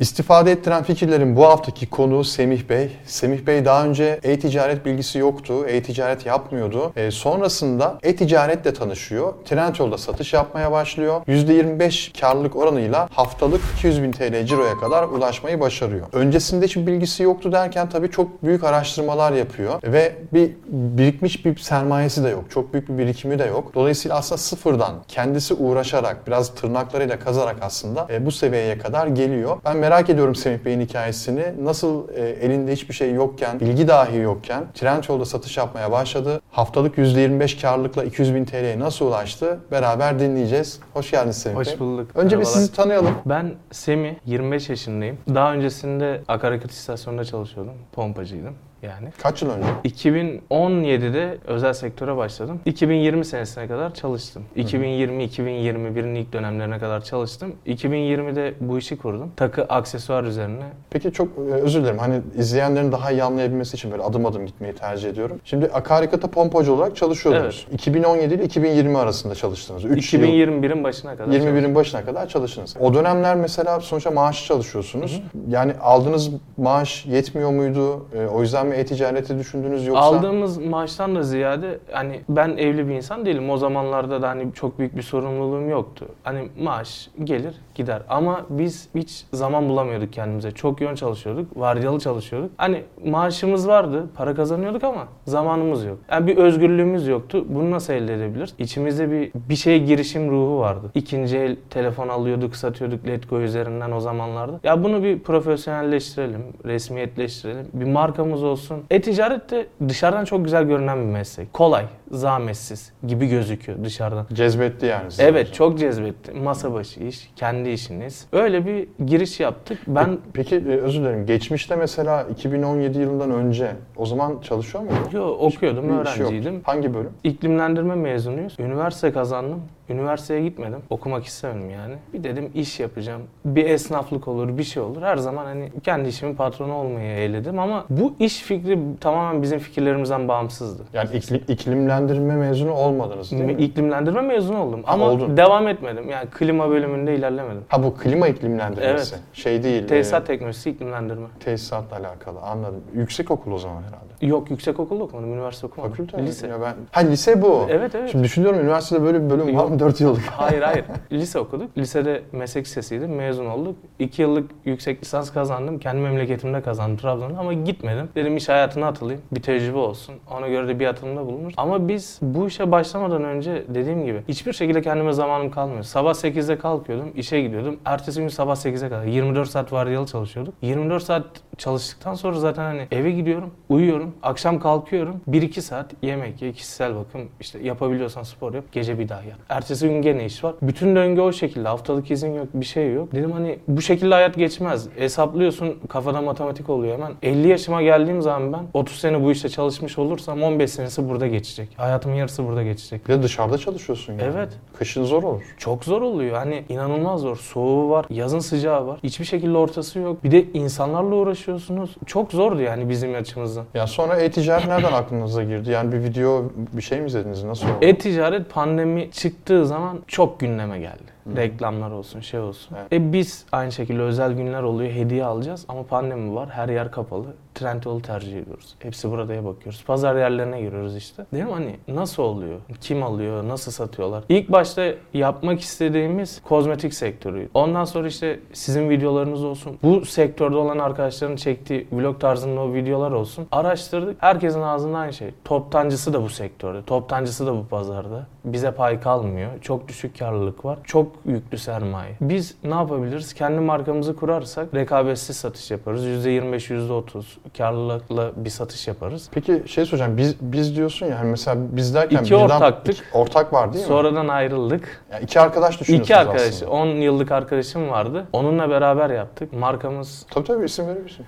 [0.00, 2.96] İstifade ettiren fikirlerin bu haftaki konuğu Semih Bey.
[3.04, 6.92] Semih Bey daha önce e-ticaret bilgisi yoktu, e-ticaret yapmıyordu.
[6.96, 9.34] E, sonrasında e-ticaretle tanışıyor.
[9.44, 11.22] Trendyol'da satış yapmaya başlıyor.
[11.26, 16.06] %25 karlılık oranıyla haftalık 200 bin TL ciroya kadar ulaşmayı başarıyor.
[16.12, 22.24] Öncesinde hiç bilgisi yoktu derken tabii çok büyük araştırmalar yapıyor ve bir birikmiş bir sermayesi
[22.24, 22.44] de yok.
[22.50, 23.74] Çok büyük bir birikimi de yok.
[23.74, 29.56] Dolayısıyla aslında sıfırdan kendisi uğraşarak biraz tırnaklarıyla kazarak aslında e, bu seviyeye kadar geliyor.
[29.64, 31.64] Ben merak ediyorum Semih Bey'in hikayesini.
[31.64, 36.40] Nasıl e, elinde hiçbir şey yokken, bilgi dahi yokken Trendyol'da satış yapmaya başladı.
[36.50, 39.58] Haftalık %25 karlılıkla 200 bin TL'ye nasıl ulaştı?
[39.70, 40.80] Beraber dinleyeceğiz.
[40.94, 41.64] Hoş geldiniz Semih Bey.
[41.64, 42.10] Hoş bulduk.
[42.14, 42.60] Önce bir Merhabalar.
[42.60, 43.14] sizi tanıyalım.
[43.26, 45.18] Ben Semih, 25 yaşındayım.
[45.34, 47.74] Daha öncesinde akaryakıt istasyonunda çalışıyordum.
[47.92, 49.08] Pompacıydım yani.
[49.22, 49.68] Kaç yıl önce?
[49.84, 52.60] 2017'de özel sektöre başladım.
[52.64, 54.42] 2020 senesine kadar çalıştım.
[54.56, 57.54] 2020-2021'in ilk dönemlerine kadar çalıştım.
[57.66, 59.32] 2020'de bu işi kurdum.
[59.36, 60.64] Takı aksesuar üzerine.
[60.90, 61.98] Peki çok e, özür dilerim.
[61.98, 65.40] Hani izleyenlerin daha iyi anlayabilmesi için böyle adım adım gitmeyi tercih ediyorum.
[65.44, 67.66] Şimdi akaryakıta pompacı olarak çalışıyordunuz.
[67.72, 69.84] 2017 ile 2020 arasında çalıştınız.
[69.84, 70.22] 3 yıl.
[70.22, 71.56] 2021'in başına kadar çalıştım.
[71.56, 72.74] 21'in başına kadar çalıştınız.
[72.80, 75.22] O dönemler mesela sonuçta maaşlı çalışıyorsunuz.
[75.48, 78.06] Yani aldığınız maaş yetmiyor muydu?
[78.14, 80.02] E, o yüzden mi e-ticareti düşündünüz yoksa?
[80.02, 83.50] Aldığımız maaştan da ziyade hani ben evli bir insan değilim.
[83.50, 86.06] O zamanlarda da hani çok büyük bir sorumluluğum yoktu.
[86.22, 88.02] Hani maaş gelir gider.
[88.08, 90.50] Ama biz hiç zaman bulamıyorduk kendimize.
[90.50, 91.56] Çok yoğun çalışıyorduk.
[91.56, 92.50] Vardiyalı çalışıyorduk.
[92.56, 94.06] Hani maaşımız vardı.
[94.16, 95.98] Para kazanıyorduk ama zamanımız yok.
[96.10, 97.44] Yani bir özgürlüğümüz yoktu.
[97.48, 98.54] Bunu nasıl elde edebiliriz?
[98.58, 100.90] İçimizde bir bir şeye girişim ruhu vardı.
[100.94, 104.60] İkinci el telefon alıyorduk, satıyorduk Letgo üzerinden o zamanlarda.
[104.64, 107.66] Ya bunu bir profesyonelleştirelim, resmiyetleştirelim.
[107.72, 108.57] Bir markamız olsun.
[108.90, 111.52] E-ticaret de dışarıdan çok güzel görünen bir meslek.
[111.52, 114.26] Kolay, zahmetsiz gibi gözüküyor dışarıdan.
[114.32, 115.22] Cezbetti yani sizi.
[115.22, 116.32] Evet çok cezbetti.
[116.32, 118.26] Masa başı iş, kendi işiniz.
[118.32, 119.78] Öyle bir giriş yaptık.
[119.86, 121.26] Ben Peki e, özür dilerim.
[121.26, 125.18] Geçmişte mesela 2017 yılından önce o zaman çalışıyor muydun?
[125.18, 126.06] yo, okuyordum, yok.
[126.06, 126.60] öğrenciydim.
[126.64, 127.10] Hangi bölüm?
[127.24, 128.56] İklimlendirme mezunuyuz.
[128.58, 129.62] Üniversite kazandım.
[129.90, 130.78] Üniversiteye gitmedim.
[130.90, 131.94] Okumak istemedim yani.
[132.12, 133.22] Bir dedim iş yapacağım.
[133.44, 135.02] Bir esnaflık olur, bir şey olur.
[135.02, 140.28] Her zaman hani kendi işimin patronu olmayı eğledim ama bu iş fikri tamamen bizim fikirlerimizden
[140.28, 140.82] bağımsızdı.
[140.92, 143.52] Yani ikli- iklimlendirme mezunu olmadınız değil mi?
[143.52, 145.36] İklimlendirme mezunu oldum ama oldun.
[145.36, 146.10] devam etmedim.
[146.10, 147.62] Yani klima bölümünde ilerlemedim.
[147.68, 149.14] Ha bu klima iklimlendirmesi.
[149.14, 149.24] Evet.
[149.32, 149.88] Şey değil.
[149.88, 151.26] Tesisat e, teknolojisi iklimlendirme.
[151.40, 152.80] tesisatla alakalı anladım.
[152.94, 154.26] Yüksek okul o zaman herhalde.
[154.26, 155.90] Yok yüksek okulda okumadım, üniversite okumadım.
[155.92, 156.26] Fakülte?
[156.26, 156.46] Lise.
[156.48, 156.74] Ya ben...
[156.92, 157.66] Ha lise bu.
[157.70, 158.10] Evet evet.
[158.10, 160.22] Şimdi düşünüyorum üniversitede böyle bir bölüm var mı 4 yıllık?
[160.26, 160.84] Hayır hayır.
[161.12, 161.78] Lise okuduk.
[161.78, 163.06] Lisede meslek lisesiydi.
[163.06, 163.76] Mezun olduk.
[163.98, 165.78] 2 yıllık yüksek lisans kazandım.
[165.78, 168.08] Kendi memleketimde kazandım Trabzon'da ama gitmedim.
[168.14, 169.22] Dedim iş hayatına atılayım.
[169.32, 170.14] Bir tecrübe olsun.
[170.38, 171.52] Ona göre de bir atılımda bulunur.
[171.56, 175.82] Ama biz bu işe başlamadan önce dediğim gibi hiçbir şekilde kendime zamanım kalmıyor.
[175.82, 177.12] Sabah 8'de kalkıyordum.
[177.16, 177.76] işe gidiyordum.
[177.84, 180.54] Ertesi gün sabah 8'e kadar 24 saat vardiyalı çalışıyorduk.
[180.62, 181.24] 24 saat
[181.58, 185.20] çalıştıktan sonra zaten hani eve gidiyorum, uyuyorum, akşam kalkıyorum.
[185.30, 189.38] 1-2 saat yemek ye, kişisel bakım, işte yapabiliyorsan spor yap, gece bir daha yap.
[189.48, 190.54] Ertesi gün gene iş var.
[190.62, 191.68] Bütün döngü o şekilde.
[191.68, 193.12] Haftalık izin yok, bir şey yok.
[193.12, 194.88] Dedim hani bu şekilde hayat geçmez.
[194.96, 197.12] Hesaplıyorsun, kafada matematik oluyor hemen.
[197.22, 201.68] 50 yaşıma geldiğim zaman ben 30 sene bu işte çalışmış olursam 15 senesi burada geçecek.
[201.76, 203.08] Hayatımın yarısı burada geçecek.
[203.08, 204.22] Bir de dışarıda çalışıyorsun yani.
[204.34, 204.48] Evet.
[204.78, 205.42] Kışın zor olur.
[205.58, 206.36] Çok zor oluyor.
[206.36, 207.36] Hani inanılmaz zor.
[207.36, 208.98] Soğuğu var, yazın sıcağı var.
[209.02, 210.24] Hiçbir şekilde ortası yok.
[210.24, 211.96] Bir de insanlarla uğraşıyorsunuz.
[212.06, 213.64] Çok zordu yani bizim açımızdan.
[213.74, 215.70] Ya sonra e-ticaret nereden aklınıza girdi?
[215.70, 217.44] Yani bir video, bir şey mi izlediniz?
[217.44, 217.74] Nasıl oldu?
[217.80, 219.10] E-ticaret pandemi
[219.58, 221.17] çıktığı zaman çok gündeme geldi.
[221.36, 222.76] Reklamlar olsun, şey olsun.
[222.80, 222.92] Evet.
[222.92, 227.26] E biz aynı şekilde özel günler oluyor, hediye alacağız ama pandemi var, her yer kapalı.
[227.54, 228.74] Trendyol'u tercih ediyoruz.
[228.78, 229.84] Hepsi buradaya bakıyoruz.
[229.84, 231.26] Pazar yerlerine giriyoruz işte.
[231.32, 232.60] Değil mi hani nasıl oluyor?
[232.80, 233.48] Kim alıyor?
[233.48, 234.24] Nasıl satıyorlar?
[234.28, 234.84] İlk başta
[235.14, 237.48] yapmak istediğimiz kozmetik sektörü.
[237.54, 239.78] Ondan sonra işte sizin videolarınız olsun.
[239.82, 243.46] Bu sektörde olan arkadaşların çektiği vlog tarzında o videolar olsun.
[243.52, 244.22] Araştırdık.
[244.22, 245.30] Herkesin ağzında aynı şey.
[245.44, 246.82] Toptancısı da bu sektörde.
[246.82, 248.26] Toptancısı da bu pazarda.
[248.44, 249.50] Bize pay kalmıyor.
[249.60, 250.78] Çok düşük karlılık var.
[250.84, 252.16] Çok yüklü sermaye.
[252.20, 253.34] Biz ne yapabiliriz?
[253.34, 256.04] Kendi markamızı kurarsak rekabetsiz satış yaparız.
[256.06, 257.22] %25, %30
[257.58, 259.28] karlılıkla bir satış yaparız.
[259.32, 260.16] Peki şey soracağım.
[260.16, 262.94] Biz biz diyorsun ya hani mesela biz derken İki ortaktık.
[262.94, 263.88] iki- ortak var değil mi?
[263.88, 265.04] Sonradan ayrıldık.
[265.12, 266.70] Yani iki arkadaş düşünüyorsunuz İki arkadaş, aslında.
[266.70, 268.26] 10 yıllık arkadaşım vardı.
[268.32, 269.52] Onunla beraber yaptık.
[269.52, 270.84] Markamız Tabii tabii isim?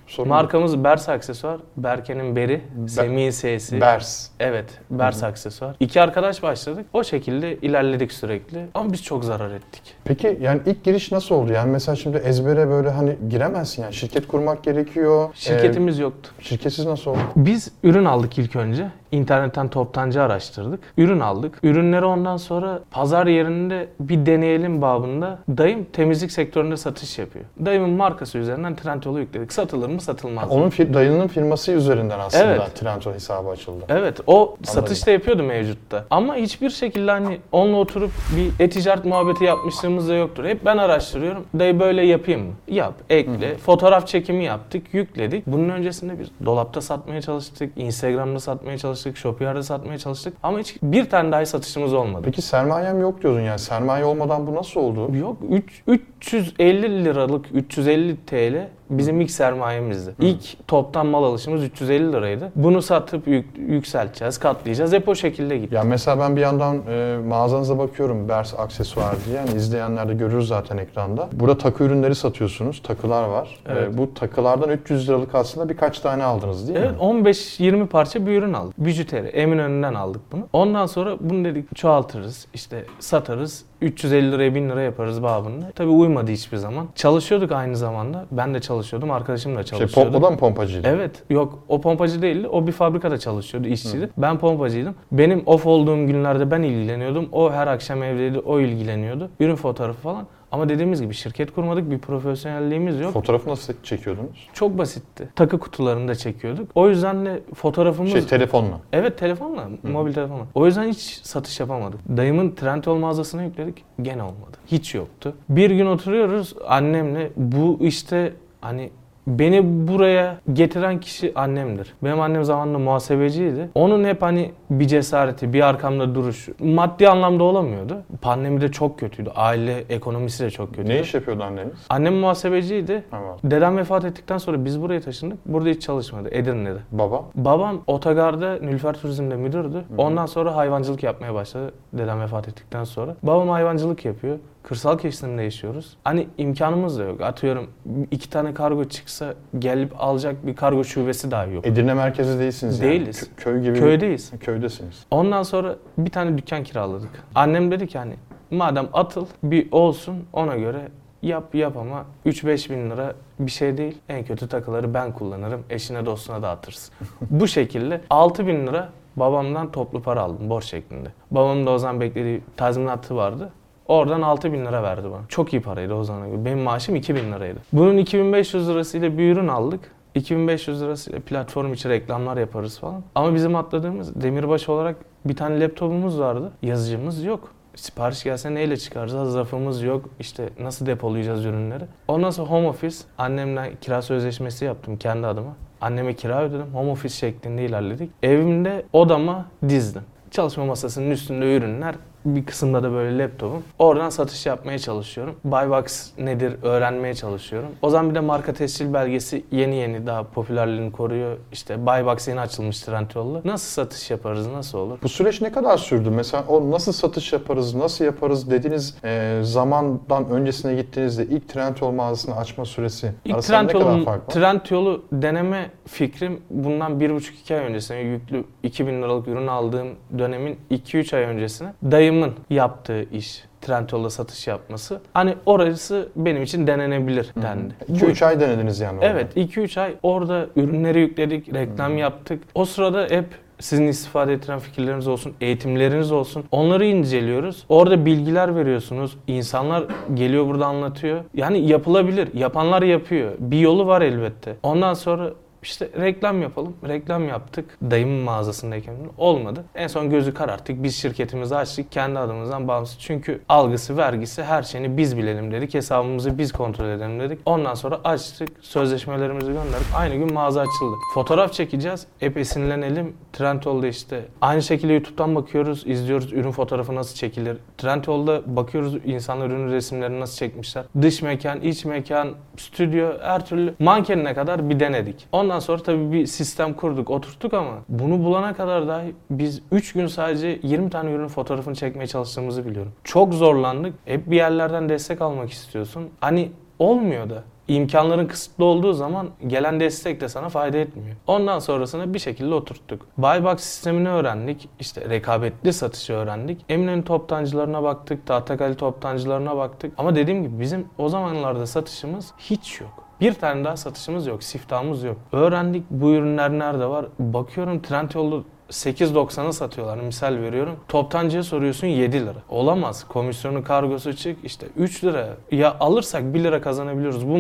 [0.07, 1.61] Sorun Markamız Bers Aksesuar.
[1.77, 3.81] Berke'nin Beri, Semih'in S'si.
[3.81, 4.29] Bers.
[4.41, 5.77] Evet, Bers Aksesuar.
[5.81, 6.87] İki arkadaş başladık.
[6.93, 8.67] O şekilde ilerledik sürekli.
[8.75, 9.80] Ama biz çok zarar ettik.
[10.05, 11.53] Peki yani ilk giriş nasıl oldu?
[11.53, 13.95] Yani mesela şimdi ezbere böyle hani giremezsin yani.
[13.95, 15.29] Şirket kurmak gerekiyor.
[15.35, 16.31] Şirketimiz yoktu.
[16.41, 17.19] Ee, şirketsiz nasıl oldu?
[17.37, 18.91] Biz ürün aldık ilk önce.
[19.13, 20.81] İnternetten toptancı araştırdık.
[20.99, 21.59] Ürün aldık.
[21.63, 25.39] Ürünleri ondan sonra pazar yerinde bir deneyelim babında.
[25.49, 27.45] Dayım temizlik sektöründe satış yapıyor.
[27.65, 29.53] Dayımın markası üzerinden Trendyol'u yükledik.
[29.53, 30.55] Satılır mı satılmaz mı?
[30.55, 32.75] Onun fir- dayının firması üzerinden aslında Evet.
[32.75, 33.85] Trendyol hesabı açıldı.
[33.89, 36.05] Evet o satış da yapıyordu mevcutta.
[36.11, 40.45] Ama hiçbir şekilde hani onunla oturup bir e-ticaret muhabbeti yapmışlığımız da yoktur.
[40.45, 41.45] Hep ben araştırıyorum.
[41.59, 42.53] Dayı böyle yapayım mı?
[42.69, 43.57] Yap, ekle.
[43.57, 45.47] Fotoğraf çekimi yaptık, yükledik.
[45.47, 50.35] Bunun öncesinde biz dolapta satmaya çalıştık, Instagram'da satmaya çalıştık, Shopify'da satmaya çalıştık.
[50.43, 52.23] Ama hiç bir tane dahi satışımız olmadı.
[52.25, 53.59] Peki sermayem yok diyordun yani.
[53.59, 55.17] Sermaye olmadan bu nasıl oldu?
[55.17, 60.15] Yok üç- 350 liralık 350 TL bizim ilk sermayemizdi.
[60.21, 62.53] İlk toptan mal alışımız 350 liraydı.
[62.57, 64.93] Bunu satıp yük- yükselteceğiz, katlayacağız.
[64.93, 65.75] Hep o şekilde gitti.
[65.75, 69.37] Ya mesela ben bir yandan e, mağazanıza bakıyorum Bers aksesuar diye.
[69.37, 71.29] Yani izleyenler de görür zaten ekranda.
[71.33, 72.83] Burada takı ürünleri satıyorsunuz.
[72.83, 73.59] Takılar var.
[73.69, 73.95] Evet.
[73.95, 76.97] E, bu takılardan 300 liralık aslında birkaç tane aldınız değil Evet mi?
[76.99, 78.75] 15-20 parça bir ürün aldık.
[78.79, 79.27] Bijuteri.
[79.27, 80.49] Eminönü'nden aldık bunu.
[80.53, 82.47] Ondan sonra bunu dedik çoğaltırız.
[82.55, 83.65] işte satarız.
[83.83, 85.71] 350 liraya 1000 lira yaparız babında.
[85.75, 86.87] Tabii uymadı hiçbir zaman.
[86.95, 88.27] Çalışıyorduk aynı zamanda.
[88.31, 89.11] Ben de çalışıyordum.
[89.11, 90.11] Arkadaşım da Şey, çalışıyordu.
[90.17, 90.89] pom- o da mı pompacıydı?
[90.89, 91.23] Evet.
[91.31, 92.49] Yok o pompacı değildi.
[92.49, 94.11] O bir fabrikada çalışıyordu, işçiydi.
[94.19, 94.95] Ben pompacıydım.
[95.13, 97.29] Benim off olduğum günlerde ben ilgileniyordum.
[97.33, 99.31] O her akşam evdeydi, o ilgileniyordu.
[99.41, 100.27] Ürün fotoğrafı falan.
[100.53, 103.13] Ama dediğimiz gibi şirket kurmadık, bir profesyonelliğimiz yok.
[103.13, 104.49] Fotoğrafı nasıl çekiyordunuz?
[104.53, 105.29] Çok basitti.
[105.37, 106.71] Takı kutularında çekiyorduk.
[106.75, 108.13] O yüzden de fotoğrafımız...
[108.13, 108.81] Şey telefonla.
[108.93, 110.47] Evet telefonla, mobil telefonla.
[110.55, 112.01] O yüzden hiç satış yapamadık.
[112.17, 114.57] Dayımın Trendyol mağazasına yükledik, gene olmadı.
[114.67, 115.35] Hiç yoktu.
[115.49, 118.91] Bir gün oturuyoruz annemle, bu işte hani
[119.39, 121.95] Beni buraya getiren kişi annemdir.
[122.05, 123.69] Benim annem zamanında muhasebeciydi.
[123.75, 126.55] Onun hep hani bir cesareti, bir arkamda duruşu.
[126.61, 128.03] Maddi anlamda olamıyordu.
[128.23, 129.31] Pandemi de çok kötüydü.
[129.37, 130.89] Aile ekonomisi de çok kötüydü.
[130.89, 131.73] Ne iş yapıyordu anneniz?
[131.89, 132.93] Annem muhasebeciydi.
[132.93, 133.39] Evet.
[133.45, 135.39] Dedem vefat ettikten sonra biz buraya taşındık.
[135.47, 136.29] Burada hiç çalışmadı.
[136.33, 136.79] Edirne'de.
[136.93, 137.25] Baba?
[137.35, 139.85] Babam otogarda Nülfer Turizm'de müdürdü.
[139.99, 141.73] Ondan sonra hayvancılık yapmaya başladı.
[141.93, 143.17] Dedem vefat ettikten sonra.
[143.23, 144.39] Babam hayvancılık yapıyor.
[144.63, 145.97] Kırsal kesimde yaşıyoruz.
[146.05, 147.21] Hani imkanımız da yok.
[147.21, 147.71] Atıyorum
[148.11, 151.67] iki tane kargo çıksa gelip alacak bir kargo şubesi dahi yok.
[151.67, 152.91] Edirne merkezi değilsiniz yani.
[152.91, 153.23] Değiliz.
[153.23, 153.79] Kö- köy gibi.
[153.79, 154.33] Köydeyiz.
[154.41, 155.07] Köydesiniz.
[155.11, 157.11] Ondan sonra bir tane dükkan kiraladık.
[157.35, 158.15] Annem dedi ki hani
[158.51, 160.89] madem atıl bir olsun ona göre
[161.23, 163.99] yap yap ama 3-5 bin lira bir şey değil.
[164.09, 165.63] En kötü takıları ben kullanırım.
[165.71, 166.95] Eşine dostuna dağıtırsın.
[167.31, 171.09] Bu şekilde 6 bin lira babamdan toplu para aldım borç şeklinde.
[171.31, 173.51] Babamın da o zaman beklediği tazminatı vardı.
[173.91, 175.21] Oradan 6 bin lira verdi bana.
[175.29, 176.45] Çok iyi paraydı o zamana göre.
[176.45, 177.59] Benim maaşım 2000 liraydı.
[177.73, 179.81] Bunun 2500 lirasıyla bir ürün aldık.
[180.15, 183.03] 2500 lirasıyla platform içi reklamlar yaparız falan.
[183.15, 186.53] Ama bizim atladığımız demirbaş olarak bir tane laptopumuz vardı.
[186.63, 187.53] Yazıcımız yok.
[187.75, 189.33] Sipariş gelse neyle çıkaracağız?
[189.33, 190.09] Zarfımız yok.
[190.21, 191.85] İşte nasıl depolayacağız ürünleri?
[192.09, 192.97] Ondan sonra home office.
[193.19, 195.57] Annemle kira sözleşmesi yaptım kendi adıma.
[195.81, 196.75] Anneme kira ödedim.
[196.75, 198.11] Home office şeklinde ilerledik.
[198.23, 200.03] Evimde odama dizdim.
[200.31, 201.95] Çalışma masasının üstünde ürünler.
[202.25, 203.63] Bir kısımda da böyle laptopum.
[203.79, 205.35] Oradan satış yapmaya çalışıyorum.
[205.45, 207.69] Buybox nedir öğrenmeye çalışıyorum.
[207.83, 211.37] O zaman bir de marka tescil belgesi yeni yeni daha popülerliğini koruyor.
[211.53, 213.41] İşte Buybox yeni açılmış Trendyol'la.
[213.45, 214.99] Nasıl satış yaparız, nasıl olur?
[215.03, 216.11] Bu süreç ne kadar sürdü?
[216.11, 222.37] Mesela o nasıl satış yaparız, nasıl yaparız dediğiniz e, zamandan öncesine gittiğinizde ilk Trendyol mağazasını
[222.37, 224.35] açma süresi İlk arasında ne kadar fark var?
[224.35, 229.89] Trendyol'u deneme fikrim bundan bir buçuk iki ay öncesine yüklü 2000 liralık ürün aldığım
[230.19, 231.73] dönemin 2-3 ay öncesine
[232.11, 233.45] dayımın yaptığı iş.
[233.61, 235.01] Trendyol'da satış yapması.
[235.15, 237.75] Hani orası benim için denenebilir dendi.
[237.93, 238.99] 2-3 ay denediniz yani.
[238.99, 239.07] orada.
[239.07, 242.43] Evet 2-3 ay orada ürünleri yükledik, reklam yaptık.
[242.55, 243.25] O sırada hep
[243.59, 246.45] sizin istifade ettiren fikirleriniz olsun, eğitimleriniz olsun.
[246.53, 247.65] Onları inceliyoruz.
[247.69, 249.17] Orada bilgiler veriyorsunuz.
[249.27, 251.25] İnsanlar geliyor burada anlatıyor.
[251.35, 252.29] Yani yapılabilir.
[252.35, 253.33] Yapanlar yapıyor.
[253.39, 254.57] Bir yolu var elbette.
[254.63, 255.31] Ondan sonra
[255.63, 256.77] işte reklam yapalım.
[256.89, 257.79] Reklam yaptık.
[257.91, 259.65] Dayımın mağazasındayken olmadı.
[259.75, 260.83] En son gözü kararttık.
[260.83, 261.93] Biz şirketimizi açtık.
[261.93, 262.99] Kendi adımızdan bağımsız.
[263.01, 265.75] Çünkü algısı, vergisi her şeyini biz bilelim dedik.
[265.75, 267.39] Hesabımızı biz kontrol edelim dedik.
[267.47, 268.49] Ondan sonra açtık.
[268.61, 269.87] Sözleşmelerimizi gönderdik.
[269.97, 270.97] Aynı gün mağaza açıldı.
[271.15, 272.07] Fotoğraf çekeceğiz.
[272.21, 273.17] Hep esinlenelim.
[273.33, 274.25] Trendyol'da işte.
[274.41, 275.87] Aynı şekilde YouTube'dan bakıyoruz.
[275.87, 277.57] izliyoruz ürün fotoğrafı nasıl çekilir.
[277.79, 280.85] Trendyol'da bakıyoruz insanlar ürün resimlerini nasıl çekmişler.
[281.03, 285.27] Dış mekan, iç mekan, stüdyo her türlü mankenine kadar bir denedik.
[285.33, 290.07] Ondan sonra tabii bir sistem kurduk, oturttuk ama bunu bulana kadar dahi biz 3 gün
[290.07, 292.93] sadece 20 tane ürün fotoğrafını çekmeye çalıştığımızı biliyorum.
[293.05, 293.95] Çok zorlandık.
[294.05, 296.09] Hep bir yerlerden destek almak istiyorsun.
[296.21, 297.43] Hani olmuyor da.
[297.69, 301.17] İmkanların kısıtlı olduğu zaman gelen destek de sana fayda etmiyor.
[301.27, 303.07] Ondan sonrasında bir şekilde oturttuk.
[303.19, 304.69] Buybox sistemini öğrendik.
[304.81, 306.65] İşte rekabetli satışı öğrendik.
[306.69, 308.27] Eminönü toptancılarına baktık.
[308.27, 309.93] Tahtakale toptancılarına baktık.
[309.99, 313.00] Ama dediğim gibi bizim o zamanlarda satışımız hiç yok.
[313.21, 315.17] Bir tane daha satışımız yok, siftahımız yok.
[315.33, 317.07] Öğrendik bu ürünler nerede var.
[317.19, 318.37] Bakıyorum Trendyol'da
[318.71, 319.97] 8.90'a satıyorlar.
[319.99, 320.77] Misal veriyorum.
[320.89, 322.43] Toptancıya soruyorsun 7 lira.
[322.49, 323.05] Olamaz.
[323.09, 325.29] Komisyonu kargosu çık işte 3 lira.
[325.51, 327.29] Ya alırsak 1 lira kazanabiliyoruz.
[327.29, 327.39] Bu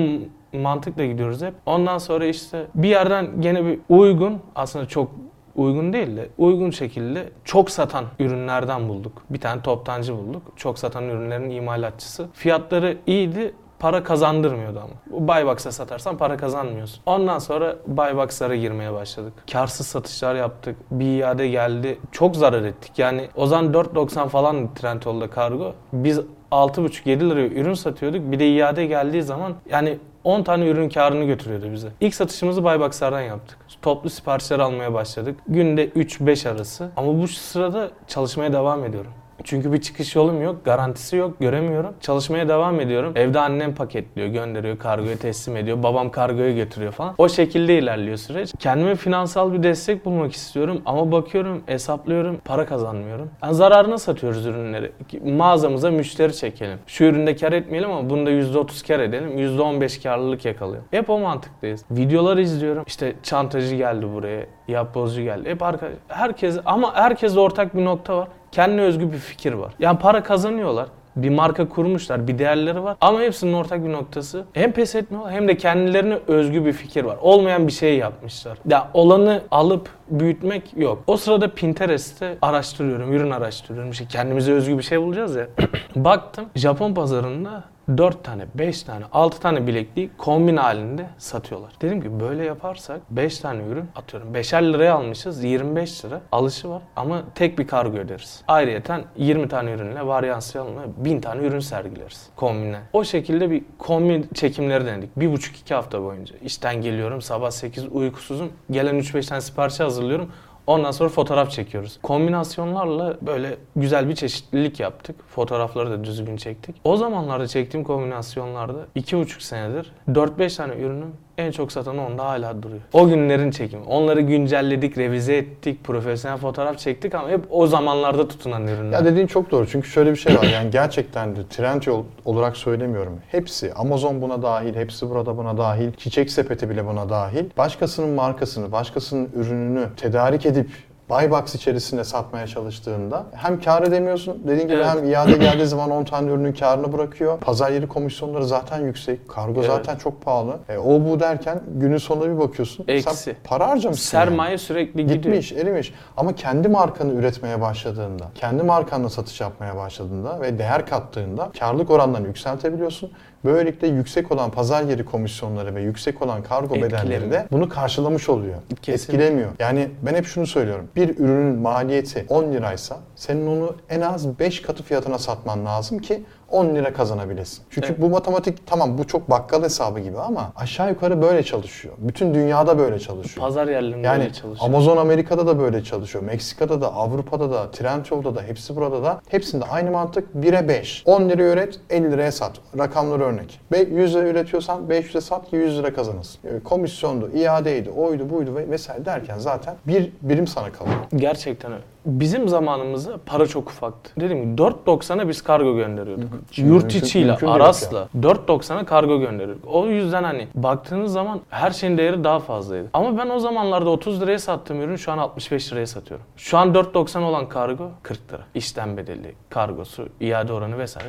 [0.59, 1.55] mantıkla gidiyoruz hep.
[1.67, 5.11] Ondan sonra işte bir yerden gene bir uygun aslında çok
[5.57, 9.23] uygun değil de uygun şekilde çok satan ürünlerden bulduk.
[9.31, 10.43] Bir tane toptancı bulduk.
[10.57, 12.29] Çok satan ürünlerin imalatçısı.
[12.33, 15.29] Fiyatları iyiydi para kazandırmıyordu ama.
[15.29, 17.03] Buybox'a satarsan para kazanmıyorsun.
[17.07, 19.33] Ondan sonra Buybox'lara girmeye başladık.
[19.53, 20.77] Karsız satışlar yaptık.
[20.91, 21.99] Bir iade geldi.
[22.13, 22.99] Çok zarar ettik.
[22.99, 25.75] Yani o zaman 4.90 falan Trendyol'da kargo.
[25.93, 26.21] Biz
[26.53, 28.33] 6.5-7 liraya ürün satıyorduk.
[28.33, 31.89] Bir de iade geldiği zaman yani 10 tane ürün karını götürüyordu bize.
[32.01, 33.59] İlk satışımızı Buybox'lardan yaptık.
[33.83, 35.41] Toplu siparişler almaya başladık.
[35.49, 36.91] Günde 3-5 arası.
[36.97, 39.13] Ama bu sırada çalışmaya devam ediyorum.
[39.45, 41.95] Çünkü bir çıkış yolum yok, garantisi yok, göremiyorum.
[42.01, 43.13] Çalışmaya devam ediyorum.
[43.17, 45.83] Evde annem paketliyor, gönderiyor, kargoya teslim ediyor.
[45.83, 47.15] Babam kargoya götürüyor falan.
[47.19, 48.53] O şekilde ilerliyor süreç.
[48.59, 53.31] Kendime finansal bir destek bulmak istiyorum ama bakıyorum, hesaplıyorum, para kazanmıyorum.
[53.43, 54.93] Yani zararına satıyoruz ürünleri.
[55.25, 56.79] Mağazamıza müşteri çekelim.
[56.87, 59.39] Şu üründe kar etmeyelim ama bunda %30 kar edelim.
[59.39, 60.89] %15 karlılık yakalayalım.
[60.91, 61.85] Hep o mantıktayız.
[61.91, 62.85] Videolar izliyorum.
[62.87, 65.51] İşte çantacı geldi buraya, yapbozcu geldi.
[65.51, 69.73] Hep arka, herkes ama herkes ortak bir nokta var kendine özgü bir fikir var.
[69.79, 70.87] Yani para kazanıyorlar.
[71.17, 72.97] Bir marka kurmuşlar, bir değerleri var.
[73.01, 77.17] Ama hepsinin ortak bir noktası hem pes etmiyorlar hem de kendilerine özgü bir fikir var.
[77.21, 78.59] Olmayan bir şey yapmışlar.
[78.69, 81.03] Ya olanı alıp büyütmek yok.
[81.07, 83.91] O sırada Pinterest'te araştırıyorum, ürün araştırıyorum.
[83.91, 85.47] İşte kendimize özgü bir şey bulacağız ya.
[85.97, 87.65] Baktım Japon pazarında
[87.99, 91.73] 4 tane, 5 tane, 6 tane bilekliği kombin halinde satıyorlar.
[91.81, 94.35] Dedim ki böyle yaparsak 5 tane ürün atıyorum.
[94.35, 98.43] 5'er liraya almışız 25 lira alışı var ama tek bir kargo öderiz.
[98.49, 102.81] Ayrıyeten 20 tane ürünle varyansiyonla 1000 tane ürün sergileriz kombinle.
[102.93, 105.11] O şekilde bir kombin çekimleri denedik.
[105.19, 106.37] 1,5-2 hafta boyunca.
[106.45, 108.53] İşten geliyorum sabah 8 uykusuzum.
[108.71, 110.33] Gelen 3-5 tane sipariş hazırlıyorum.
[110.67, 111.99] Ondan sonra fotoğraf çekiyoruz.
[112.03, 115.17] Kombinasyonlarla böyle güzel bir çeşitlilik yaptık.
[115.29, 116.77] Fotoğrafları da düzgün çektik.
[116.85, 122.81] O zamanlarda çektiğim kombinasyonlarda 2,5 senedir 4-5 tane ürünün en çok satanı onda hala duruyor.
[122.93, 123.83] O günlerin çekimi.
[123.85, 128.99] Onları güncelledik, revize ettik, profesyonel fotoğraf çektik ama hep o zamanlarda tutunan ürünler.
[128.99, 129.67] Ya dediğin çok doğru.
[129.67, 130.43] Çünkü şöyle bir şey var.
[130.43, 133.21] Yani gerçekten de Trendyol olarak söylemiyorum.
[133.29, 137.45] Hepsi Amazon buna dahil, hepsi burada buna dahil, çiçek sepeti bile buna dahil.
[137.59, 140.71] Başkasının markasını, başkasının ürününü tedarik edip
[141.11, 144.87] buy box içerisinde satmaya çalıştığında hem kar edemiyorsun dediğin gibi Evet.
[144.87, 147.39] hem iade geldiği zaman 10 tane ürünün karını bırakıyor.
[147.41, 149.29] Pazar yeri komisyonları zaten yüksek.
[149.29, 149.67] Kargo Evet.
[149.71, 150.59] zaten çok pahalı.
[150.69, 152.85] E, o bu derken günün sonunda bir bakıyorsun.
[152.89, 153.17] Eksi.
[153.17, 154.19] Sen para harcamışsın.
[154.19, 154.27] yani.
[154.29, 155.17] Sermaye sürekli gidiyor.
[155.23, 155.95] Gitmiş, erimiş.
[156.17, 162.27] Ama kendi markanı üretmeye başladığında, kendi markanla satış yapmaya başladığında ve değer kattığında karlılık oranlarını
[162.27, 163.11] yükseltebiliyorsun.
[163.45, 167.03] Böylelikle yüksek olan pazar yeri komisyonları ve yüksek olan kargo Etkilemiyor.
[167.03, 168.55] bedelleri de bunu karşılamış oluyor.
[168.83, 169.25] Kesinlikle.
[169.25, 169.51] Etkilemiyor.
[169.59, 170.89] Yani ben hep şunu söylüyorum.
[170.97, 176.25] Bir ürünün maliyeti 10 liraysa senin onu en az 5 katı fiyatına satman lazım ki
[176.51, 177.63] 10 lira kazanabilesin.
[177.71, 178.01] Çünkü Evet.
[178.01, 181.95] bu matematik tamam bu çok bakkal hesabı gibi ama aşağı yukarı böyle çalışıyor.
[181.99, 183.47] Bütün dünyada böyle çalışıyor.
[183.47, 184.71] Pazar yerlerinde Yani öyle çalışıyor.
[184.71, 186.25] Amazon Amerika'da da böyle çalışıyor.
[186.25, 189.21] Meksika'da da, Avrupa'da da, Trendyol'da da, hepsi burada da.
[189.29, 191.03] Hepsinde aynı mantık 1'e 5.
[191.07, 192.53] 10 liraya üret, 50 liraya sat.
[192.79, 193.61] Rakamlar örnek.
[193.73, 196.41] Ve 100 lira üretiyorsan 500'e sat ki 100 lira kazanırsın.
[196.49, 200.97] Yani komisyondu, iadeydi, oydu, buydu ve vesaire derken zaten bir birim sana kalıyor.
[201.17, 201.83] Gerçekten öyle.
[202.07, 204.11] Bizim zamanımızda para çok ufaktı.
[204.21, 206.29] Dedim ki 4.90'a biz kargo gönderiyorduk.
[206.51, 209.65] Şimdi Yurt mümkün- içiyle, mümkün Aras'la 4.90'a kargo gönderiyorduk.
[209.67, 212.89] O yüzden hani baktığınız zaman her şeyin değeri daha fazlaydı.
[212.93, 216.27] Ama ben o zamanlarda 30 liraya sattığım ürünü şu an 65 liraya satıyorum.
[216.37, 218.43] Şu an 4.90 olan kargo 40 lira.
[218.55, 221.09] İşten bedeli, kargosu, iade oranı vesaire